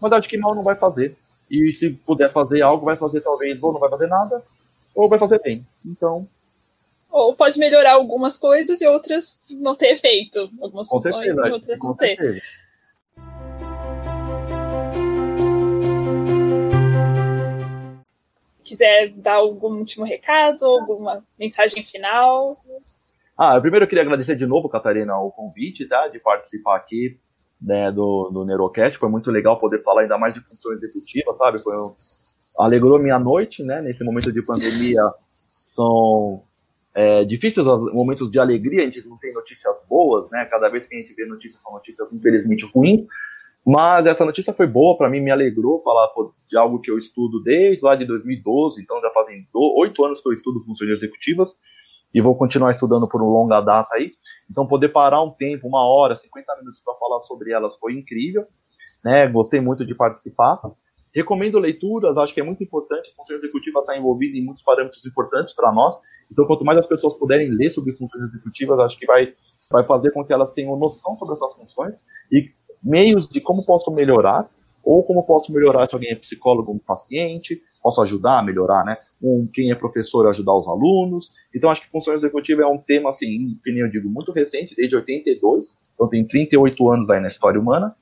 [0.00, 1.16] Mas acho que mal não vai fazer.
[1.50, 4.42] E se puder fazer algo, vai fazer talvez, ou não vai fazer nada,
[4.94, 5.66] ou vai fazer bem.
[5.84, 6.26] Então.
[7.10, 10.50] Ou pode melhorar algumas coisas e outras não ter efeito.
[10.62, 12.16] Algumas com funções certeza, e outras não ter.
[12.16, 12.42] Certeza.
[18.72, 22.56] Quiser dar algum último recado, alguma mensagem final?
[23.36, 26.08] Ah, eu primeiro queria agradecer de novo, Catarina, o convite, tá?
[26.08, 27.18] De participar aqui
[27.60, 28.98] né, do, do Neurocast.
[28.98, 31.60] Foi muito legal poder falar ainda mais de função executiva, sabe?
[31.60, 31.94] Foi um,
[32.58, 33.82] alegrou minha noite, né?
[33.82, 35.02] Nesse momento de pandemia
[35.76, 36.42] são
[36.94, 40.46] é, difíceis os momentos de alegria, a gente não tem notícias boas, né?
[40.46, 43.02] Cada vez que a gente vê notícias são notícias infelizmente ruins.
[43.64, 46.08] Mas essa notícia foi boa para mim, me alegrou falar
[46.48, 50.28] de algo que eu estudo desde lá de 2012, então já fazem oito anos que
[50.28, 51.54] eu estudo funções executivas
[52.12, 54.10] e vou continuar estudando por um longa data aí.
[54.50, 58.44] Então poder parar um tempo, uma hora, 50 minutos para falar sobre elas foi incrível,
[59.04, 59.28] né?
[59.28, 60.58] Gostei muito de participar.
[61.14, 63.10] Recomendo leituras, acho que é muito importante.
[63.10, 65.94] A função executiva está envolvida em muitos parâmetros importantes para nós.
[66.30, 69.34] Então, quanto mais as pessoas puderem ler sobre funções executivas, acho que vai,
[69.70, 71.94] vai fazer com que elas tenham noção sobre essas funções
[72.30, 72.50] e
[72.82, 74.48] meios de como posso melhorar,
[74.82, 78.96] ou como posso melhorar se alguém é psicólogo, um paciente, posso ajudar a melhorar, né?
[79.22, 81.28] Um, quem é professor, ajudar os alunos.
[81.54, 84.74] Então, acho que função executiva é um tema, assim, que nem eu digo, muito recente,
[84.74, 87.94] desde 82, então tem 38 anos aí na história humana,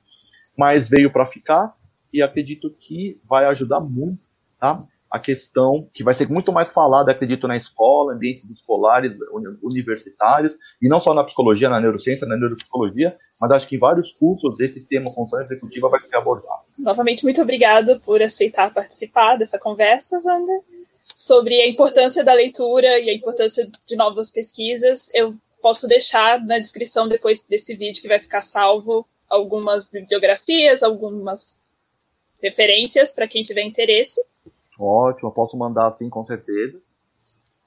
[0.57, 1.73] mas veio para ficar
[2.13, 4.19] e acredito que vai ajudar muito,
[4.59, 4.83] tá?
[5.09, 9.13] A questão que vai ser muito mais falada, acredito, na escola, ambientes escolares,
[9.61, 14.59] universitários, e não só na psicologia, na neurociência, na neuropsicologia, mas acho que vários cursos
[14.59, 16.61] esse tema função executiva vai ser abordado.
[16.77, 20.61] Novamente, muito obrigado por aceitar participar dessa conversa, Wander,
[21.15, 25.09] sobre a importância da leitura e a importância de novas pesquisas.
[25.11, 31.57] Eu posso deixar na descrição depois desse vídeo que vai ficar salvo algumas bibliografias, algumas
[32.39, 34.21] referências para quem tiver interesse.
[34.77, 36.79] Ótimo, posso mandar sim, com certeza.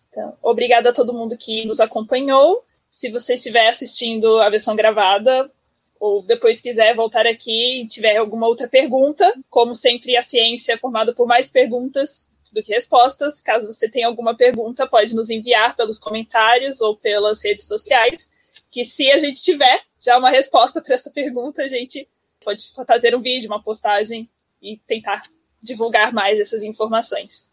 [0.08, 2.62] Então, obrigada a todo mundo que nos acompanhou.
[2.92, 5.50] Se você estiver assistindo a versão gravada,
[5.99, 10.76] ou depois quiser voltar aqui e tiver alguma outra pergunta, como sempre, a ciência é
[10.76, 13.40] formada por mais perguntas do que respostas.
[13.40, 18.30] Caso você tenha alguma pergunta, pode nos enviar pelos comentários ou pelas redes sociais,
[18.70, 22.09] que se a gente tiver já uma resposta para essa pergunta, a gente
[22.45, 24.28] pode fazer um vídeo, uma postagem
[24.61, 25.22] e tentar
[25.62, 27.51] divulgar mais essas informações.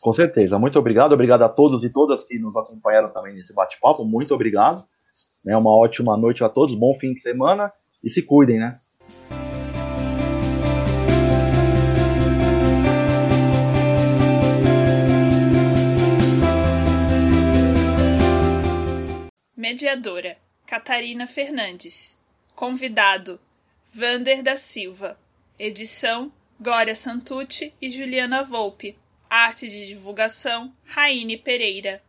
[0.00, 0.58] Com certeza.
[0.58, 1.12] Muito obrigado.
[1.12, 4.04] Obrigado a todos e todas que nos acompanharam também nesse bate-papo.
[4.04, 4.84] Muito obrigado.
[5.44, 6.78] Né, uma ótima noite a todos.
[6.78, 7.72] Bom fim de semana.
[8.02, 8.80] E se cuidem, né?
[19.56, 20.36] Mediadora:
[20.66, 22.18] Catarina Fernandes.
[22.54, 23.40] Convidado:
[23.94, 25.18] Vander da Silva.
[25.58, 28.96] Edição: Glória Santucci e Juliana Volpe.
[29.28, 32.02] Arte de divulgação: Raine Pereira.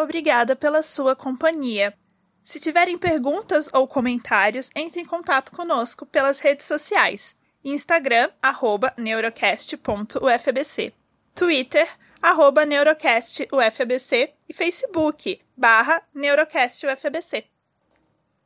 [0.00, 1.94] Obrigada pela sua companhia.
[2.42, 7.36] Se tiverem perguntas ou comentários, entre em contato conosco pelas redes sociais.
[7.62, 8.30] Instagram,
[8.96, 10.94] neurocast.ufbc.
[11.34, 11.86] Twitter,
[12.66, 17.44] neurocastufbc e Facebook, barra neurocastufbc.